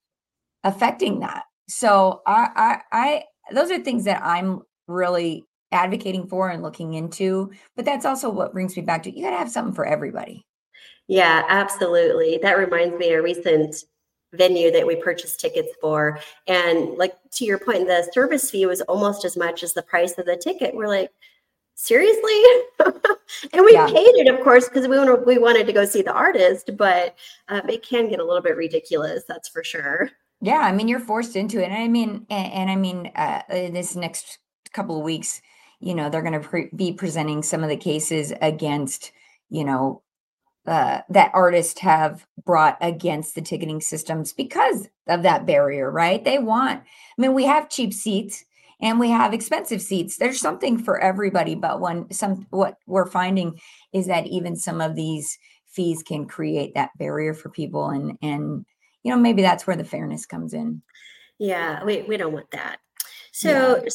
affecting 0.63 1.21
that? 1.21 1.45
So 1.69 2.23
I 2.27 2.49
I 2.57 2.81
I 2.93 3.25
those 3.53 3.71
are 3.71 3.79
things 3.79 4.05
that 4.05 4.23
I'm 4.25 4.63
really 4.87 5.45
advocating 5.73 6.27
for 6.29 6.49
and 6.51 6.63
looking 6.63 6.95
into, 6.95 7.51
but 7.77 7.85
that's 7.85 8.07
also 8.07 8.31
what 8.31 8.53
brings 8.53 8.77
me 8.77 8.83
back 8.83 9.03
to 9.03 9.17
you 9.17 9.25
got 9.25 9.31
to 9.31 9.37
have 9.37 9.51
something 9.51 9.75
for 9.75 9.85
everybody. 9.87 10.47
Yeah, 11.09 11.45
absolutely. 11.49 12.39
That 12.43 12.59
reminds 12.59 12.97
me 12.99 13.11
a 13.11 13.23
recent 13.23 13.77
venue 14.33 14.71
that 14.73 14.87
we 14.87 14.97
purchased 14.97 15.41
tickets 15.41 15.73
for. 15.81 16.19
And 16.47 16.97
like 16.97 17.15
to 17.33 17.45
your 17.45 17.59
point, 17.59 17.87
the 17.87 18.09
service 18.13 18.51
fee 18.51 18.67
was 18.67 18.81
almost 18.83 19.25
as 19.25 19.37
much 19.37 19.63
as 19.63 19.75
the 19.75 19.83
price 19.83 20.19
of 20.19 20.27
the 20.27 20.37
ticket. 20.37 20.75
We're 20.75 20.89
like, 20.89 21.11
seriously? 21.75 22.41
and 23.53 23.65
we 23.65 23.73
yeah. 23.73 23.87
paid 23.87 24.15
it, 24.17 24.33
of 24.33 24.41
course, 24.43 24.69
because 24.69 24.89
we 24.89 24.99
wanted, 24.99 25.27
we 25.27 25.39
wanted 25.39 25.67
to 25.67 25.73
go 25.73 25.85
see 25.85 26.03
the 26.03 26.13
artist, 26.13 26.71
but 26.77 27.17
um, 27.49 27.69
it 27.69 27.83
can 27.83 28.09
get 28.09 28.21
a 28.21 28.25
little 28.25 28.43
bit 28.43 28.57
ridiculous. 28.57 29.25
That's 29.29 29.49
for 29.49 29.65
sure. 29.65 30.11
Yeah, 30.41 30.59
I 30.59 30.73
mean, 30.73 30.89
you're 30.89 31.01
forced 31.01 31.37
into 31.37 31.63
it. 31.63 31.71
And 31.71 31.75
I 31.75 31.89
mean, 31.89 32.27
and, 32.31 32.53
and 32.53 32.71
I 32.71 32.77
mean, 32.77 33.11
uh, 33.15 33.43
this 33.49 33.97
next 33.97 34.39
couple 34.73 34.99
of 34.99 35.05
weeks, 35.05 35.41
you 35.81 35.95
know, 35.95 36.11
they're 36.11 36.23
going 36.23 36.41
to 36.41 36.49
pre- 36.49 36.71
be 36.75 36.93
presenting 36.93 37.43
some 37.43 37.63
of 37.63 37.69
the 37.69 37.77
cases 37.77 38.33
against, 38.41 39.13
you 39.49 39.65
know, 39.65 40.03
uh, 40.67 41.01
that 41.11 41.31
artists 41.35 41.79
have 41.81 42.27
brought 42.45 42.79
against 42.81 43.35
the 43.35 43.43
ticketing 43.43 43.81
systems 43.81 44.33
because 44.33 44.89
of 45.09 45.23
that 45.23 45.47
barrier, 45.47 45.91
right? 45.91 46.25
They 46.25 46.39
want, 46.39 46.81
I 46.81 47.21
mean, 47.21 47.35
we 47.35 47.45
have 47.45 47.69
cheap 47.69 47.93
seats 47.93 48.45
and 48.85 49.01
we 49.01 49.11
have 49.11 49.33
expensive 49.33 49.81
seats. 49.81 50.19
There's 50.19 50.39
something 50.39 50.79
for 50.79 51.01
everybody, 51.01 51.55
but 51.55 51.81
when 51.81 52.13
some 52.13 52.47
what 52.51 52.77
we're 52.87 53.07
finding 53.07 53.59
is 53.93 54.07
that 54.07 54.27
even 54.27 54.55
some 54.55 54.81
of 54.81 54.95
these 54.95 55.39
fees 55.67 56.03
can 56.03 56.27
create 56.27 56.75
that 56.75 56.91
barrier 56.99 57.35
for 57.35 57.49
people, 57.49 57.89
and 57.89 58.17
and 58.23 58.65
you 59.03 59.11
know 59.11 59.19
maybe 59.19 59.43
that's 59.43 59.67
where 59.67 59.77
the 59.77 59.85
fairness 59.85 60.27
comes 60.27 60.53
in. 60.53 60.83
Yeah, 61.39 61.83
we 61.83 62.03
we 62.03 62.17
don't 62.17 62.33
want 62.33 62.51
that. 62.53 62.77
So. 63.33 63.81
Yeah 63.83 63.91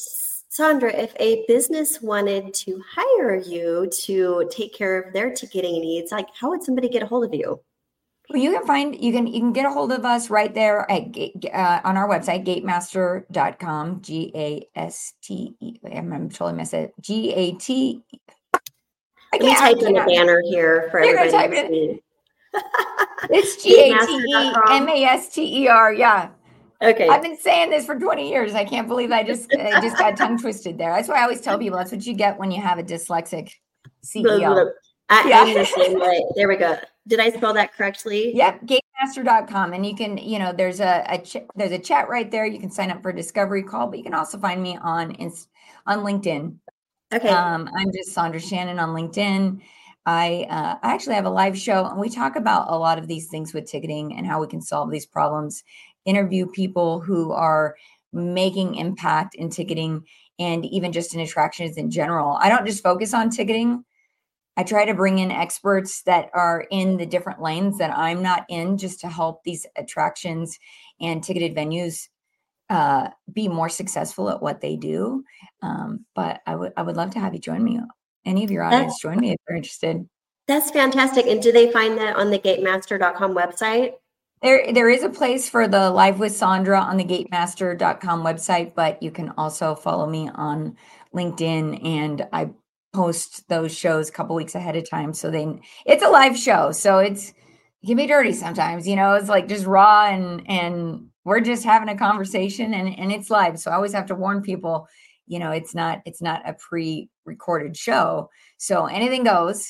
Sondra, 0.52 0.93
if 0.93 1.13
a 1.19 1.45
business 1.47 2.02
wanted 2.02 2.54
to 2.56 2.84
hire 2.91 3.36
you 3.36 3.89
to 4.02 4.49
take 4.52 4.73
care 4.73 4.99
of 4.99 5.13
their 5.13 5.32
ticketing 5.32 5.80
needs, 5.80 6.12
like 6.12 6.28
how 6.38 6.49
would 6.49 6.63
somebody 6.63 6.89
get 6.89 7.04
a 7.04 7.06
hold 7.06 7.23
of 7.23 7.34
you? 7.34 7.62
Well, 8.29 8.41
you 8.41 8.51
can 8.51 8.65
find 8.65 9.01
you 9.01 9.11
can 9.11 9.25
you 9.25 9.39
can 9.39 9.53
get 9.53 9.65
a 9.65 9.71
hold 9.71 9.91
of 9.91 10.05
us 10.05 10.29
right 10.29 10.53
there 10.53 10.89
at 10.91 11.01
uh, 11.51 11.81
on 11.83 11.97
our 11.97 12.07
website 12.07 12.45
gatemaster.com 12.45 14.01
g 14.01 14.31
a 14.35 14.67
s 14.75 15.13
t 15.21 15.55
e 15.59 15.79
I'm, 15.91 16.13
I'm 16.13 16.29
totally 16.29 16.53
miss 16.53 16.73
it 16.73 16.93
g 17.01 17.33
a 17.33 17.53
t 17.53 18.03
I 19.33 19.37
can't 19.37 19.57
type 19.57 19.77
in 19.77 19.97
a 19.97 20.05
banner 20.05 20.41
here 20.45 20.87
for 20.91 21.03
You're 21.03 21.17
everybody 21.19 21.55
to 21.55 21.67
see. 21.67 22.03
it's 23.29 23.55
G 23.63 23.91
A 23.91 24.05
T 24.05 24.11
E 24.11 24.53
M 24.69 24.89
A 24.89 25.03
S 25.03 25.29
T 25.29 25.63
E 25.63 25.67
R. 25.67 25.93
Yeah. 25.93 26.29
Okay. 26.81 27.07
I've 27.07 27.21
been 27.21 27.37
saying 27.37 27.69
this 27.69 27.85
for 27.85 27.99
20 27.99 28.29
years. 28.29 28.53
I 28.53 28.63
can't 28.63 28.87
believe 28.87 29.11
I 29.11 29.23
just 29.23 29.53
I 29.53 29.81
just 29.81 29.97
got 29.97 30.17
tongue 30.17 30.37
twisted 30.37 30.77
there. 30.77 30.93
That's 30.93 31.07
why 31.07 31.19
I 31.19 31.23
always 31.23 31.41
tell 31.41 31.59
people 31.59 31.77
that's 31.77 31.91
what 31.91 32.05
you 32.05 32.13
get 32.13 32.39
when 32.39 32.51
you 32.51 32.61
have 32.61 32.79
a 32.79 32.83
dyslexic 32.83 33.51
CEO. 34.03 34.71
I, 35.10 35.28
yeah. 35.28 35.43
am 35.43 35.54
the 35.54 35.65
same 35.65 36.00
way. 36.00 36.24
There 36.36 36.48
we 36.48 36.56
go. 36.56 36.78
Did 37.08 37.19
I 37.19 37.32
spell 37.32 37.54
that 37.54 37.74
correctly? 37.74 38.36
Yep, 38.36 38.62
gatemaster.com. 38.65 39.74
And 39.74 39.86
you 39.86 39.95
can, 39.95 40.17
you 40.17 40.38
know, 40.38 40.54
there's 40.54 40.80
a, 40.80 41.04
a 41.10 41.17
ch- 41.17 41.48
there's 41.56 41.72
a 41.72 41.80
chat 41.80 42.10
right 42.10 42.30
there. 42.30 42.45
You 42.45 42.60
can 42.60 42.69
sign 42.69 42.91
up 42.91 43.02
for 43.02 43.10
a 43.10 43.15
discovery 43.15 43.63
call, 43.63 43.88
but 43.88 43.98
you 43.98 44.04
can 44.04 44.13
also 44.13 44.38
find 44.38 44.62
me 44.62 44.78
on 44.78 45.15
on 45.88 46.00
LinkedIn. 46.00 46.56
Okay. 47.12 47.30
Um, 47.30 47.67
I'm 47.76 47.91
just 47.91 48.15
Sondra 48.15 48.39
Shannon 48.39 48.78
on 48.78 48.89
LinkedIn. 48.89 49.62
I 50.06 50.45
uh, 50.50 50.76
I 50.84 50.93
actually 50.93 51.15
have 51.15 51.26
a 51.26 51.32
live 51.32 51.58
show 51.58 51.86
and 51.86 52.00
we 52.00 52.10
talk 52.10 52.36
about 52.36 52.69
a 52.69 52.78
lot 52.78 53.00
of 53.00 53.08
these 53.08 53.28
things 53.28 53.54
with 53.54 53.69
ticketing 53.69 54.15
and 54.15 54.26
how 54.26 54.39
we 54.39 54.48
can 54.48 54.62
solve 54.62 54.91
these 54.91 55.06
problems 55.06 55.63
interview 56.06 56.48
people 56.48 57.00
who 57.00 57.32
are 57.32 57.76
making 58.13 58.76
impact 58.76 59.36
in 59.36 59.50
ticketing 59.50 60.04
and 60.39 60.65
even 60.65 60.91
just 60.91 61.13
in 61.13 61.19
attractions 61.19 61.78
in 61.78 61.91
general. 61.91 62.38
I 62.39 62.50
don't 62.50 62.65
just 62.65 62.82
focus 62.82 63.13
on 63.13 63.30
ticketing. 63.30 63.84
I 64.60 64.63
try 64.63 64.84
to 64.84 64.93
bring 64.93 65.19
in 65.19 65.32
experts 65.32 66.02
that 66.02 66.30
are 66.34 66.65
in 66.69 66.98
the 66.98 67.06
different 67.06 67.41
lanes 67.41 67.78
that 67.78 67.98
I'm 67.98 68.22
not 68.22 68.45
in 68.50 68.78
just 68.78 69.00
to 69.00 69.08
help 69.08 69.41
these 69.45 69.65
attractions 69.78 70.60
and 71.00 71.24
ticketed 71.24 71.56
venues 71.56 72.10
uh, 72.69 73.08
be 73.32 73.48
more 73.48 73.69
successful 73.69 74.30
at 74.30 74.41
what 74.41 74.60
they 74.60 74.76
do. 74.76 75.24
Um, 75.62 76.06
but 76.13 76.41
I 76.45 76.58
would 76.58 76.74
I 76.76 76.82
would 76.82 76.98
love 76.98 77.12
to 77.12 77.22
have 77.22 77.34
you 77.34 77.39
join 77.39 77.63
me. 77.63 77.80
Any 78.26 78.43
of 78.43 78.52
your 78.52 78.63
audience 78.63 79.00
join 79.00 79.22
me 79.22 79.32
if 79.32 79.38
you're 79.48 79.56
interested. 79.56 80.06
That's 80.50 80.72
fantastic. 80.72 81.26
And 81.26 81.41
do 81.41 81.54
they 81.54 81.72
find 81.72 81.98
that 81.98 82.17
on 82.17 82.30
the 82.30 82.38
gatemaster.com 82.38 83.34
website? 83.34 83.93
There, 84.41 84.74
there 84.74 84.89
is 84.89 85.04
a 85.04 85.10
place 85.10 85.50
for 85.50 85.69
the 85.69 85.89
live 85.89 86.19
with 86.19 86.34
Sondra 86.34 86.82
on 86.82 86.98
the 86.98 87.06
gatemaster.com 87.06 88.24
website, 88.26 88.76
but 88.76 89.02
you 89.02 89.10
can 89.10 89.30
also 89.38 89.74
follow 89.74 90.06
me 90.06 90.30
on 90.36 90.76
LinkedIn 91.15 91.86
and 91.86 92.28
I 92.34 92.50
post 92.93 93.47
those 93.49 93.75
shows 93.75 94.10
a 94.10 94.12
couple 94.12 94.36
weeks 94.36 94.56
ahead 94.56 94.75
of 94.75 94.89
time. 94.89 95.13
So 95.13 95.30
they 95.30 95.60
it's 95.86 96.04
a 96.04 96.10
live 96.10 96.38
show. 96.38 96.71
So 96.71 96.99
it's 96.99 97.34
it 97.82 97.88
can 97.88 97.97
be 97.97 98.08
dirty 98.08 98.34
sometimes, 98.34 98.88
you 98.88 98.95
know, 98.95 99.13
it's 99.13 99.30
like 99.30 99.47
just 99.47 99.65
raw 99.65 100.08
and 100.08 100.43
and 100.49 101.08
we're 101.23 101.41
just 101.41 101.63
having 101.63 101.89
a 101.89 101.97
conversation 101.97 102.73
and, 102.73 102.97
and 102.97 103.12
it's 103.12 103.30
live. 103.30 103.60
So 103.60 103.71
I 103.71 103.75
always 103.75 103.93
have 103.93 104.08
to 104.08 104.15
warn 104.15 104.41
people, 104.41 104.88
you 105.28 105.39
know, 105.39 105.52
it's 105.52 105.75
not 105.75 106.02
it's 106.06 106.21
not 106.21 106.41
a 106.47 106.54
pre-recorded 106.54 107.78
show. 107.78 108.30
So 108.58 108.86
anything 108.88 109.23
goes. 109.23 109.67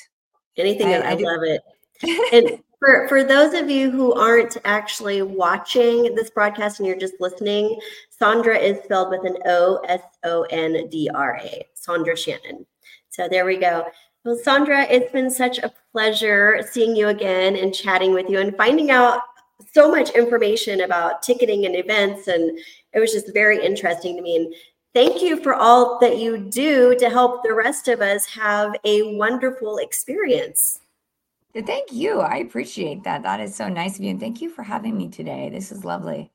Anything 0.57 0.87
I, 0.87 0.99
I, 0.99 1.11
I 1.11 1.13
love 1.15 1.43
it. 1.43 1.61
And 2.33 2.61
for, 2.79 3.09
for 3.09 3.23
those 3.25 3.53
of 3.53 3.69
you 3.69 3.91
who 3.91 4.13
aren't 4.13 4.55
actually 4.63 5.21
watching 5.21 6.15
this 6.15 6.29
broadcast 6.29 6.79
and 6.79 6.87
you're 6.87 6.97
just 6.97 7.15
listening, 7.19 7.77
Sondra 8.19 8.59
is 8.59 8.81
spelled 8.83 9.09
with 9.09 9.25
an 9.25 9.37
O 9.45 9.81
S 9.87 10.01
O 10.23 10.43
N 10.43 10.87
D 10.89 11.09
R 11.13 11.37
A, 11.43 11.65
Sondra 11.75 12.17
Shannon. 12.17 12.65
So 13.09 13.27
there 13.27 13.45
we 13.45 13.57
go. 13.57 13.85
Well, 14.25 14.37
Sondra, 14.45 14.85
it's 14.89 15.11
been 15.11 15.31
such 15.31 15.59
a 15.59 15.71
pleasure 15.91 16.61
seeing 16.71 16.95
you 16.95 17.07
again 17.07 17.55
and 17.55 17.73
chatting 17.73 18.13
with 18.13 18.29
you 18.29 18.39
and 18.39 18.55
finding 18.55 18.91
out 18.91 19.21
so 19.73 19.89
much 19.89 20.11
information 20.11 20.81
about 20.81 21.23
ticketing 21.23 21.65
and 21.65 21.75
events. 21.75 22.27
And 22.27 22.59
it 22.93 22.99
was 22.99 23.11
just 23.11 23.33
very 23.33 23.63
interesting 23.63 24.15
to 24.15 24.21
me. 24.21 24.35
And 24.35 24.53
thank 24.93 25.21
you 25.21 25.41
for 25.41 25.53
all 25.53 25.99
that 25.99 26.17
you 26.17 26.37
do 26.37 26.95
to 26.99 27.09
help 27.09 27.43
the 27.43 27.53
rest 27.53 27.87
of 27.87 28.01
us 28.01 28.25
have 28.27 28.75
a 28.83 29.15
wonderful 29.15 29.77
experience. 29.77 30.79
Thank 31.53 31.91
you. 31.91 32.19
I 32.19 32.37
appreciate 32.37 33.03
that. 33.03 33.23
That 33.23 33.39
is 33.39 33.55
so 33.55 33.69
nice 33.69 33.97
of 33.97 34.03
you. 34.03 34.11
And 34.11 34.19
thank 34.19 34.41
you 34.41 34.49
for 34.49 34.63
having 34.63 34.95
me 34.95 35.09
today. 35.09 35.49
This 35.49 35.71
is 35.71 35.83
lovely. 35.83 36.31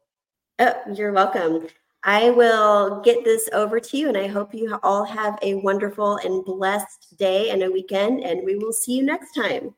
Oh, 0.59 0.75
you're 0.93 1.13
welcome. 1.13 1.69
I 2.05 2.31
will 2.31 3.01
get 3.01 3.25
this 3.25 3.49
over 3.53 3.81
to 3.81 3.97
you, 3.97 4.09
and 4.09 4.17
I 4.17 4.27
hope 4.27 4.55
you 4.55 4.79
all 4.83 5.05
have 5.05 5.39
a 5.41 5.55
wonderful 5.55 6.17
and 6.19 6.45
blessed 6.45 7.17
day 7.19 7.51
and 7.51 7.63
a 7.63 7.71
weekend, 7.71 8.23
and 8.23 8.45
we 8.45 8.57
will 8.57 8.73
see 8.75 8.93
you 8.93 9.03
next 9.03 9.33
time. 9.33 9.75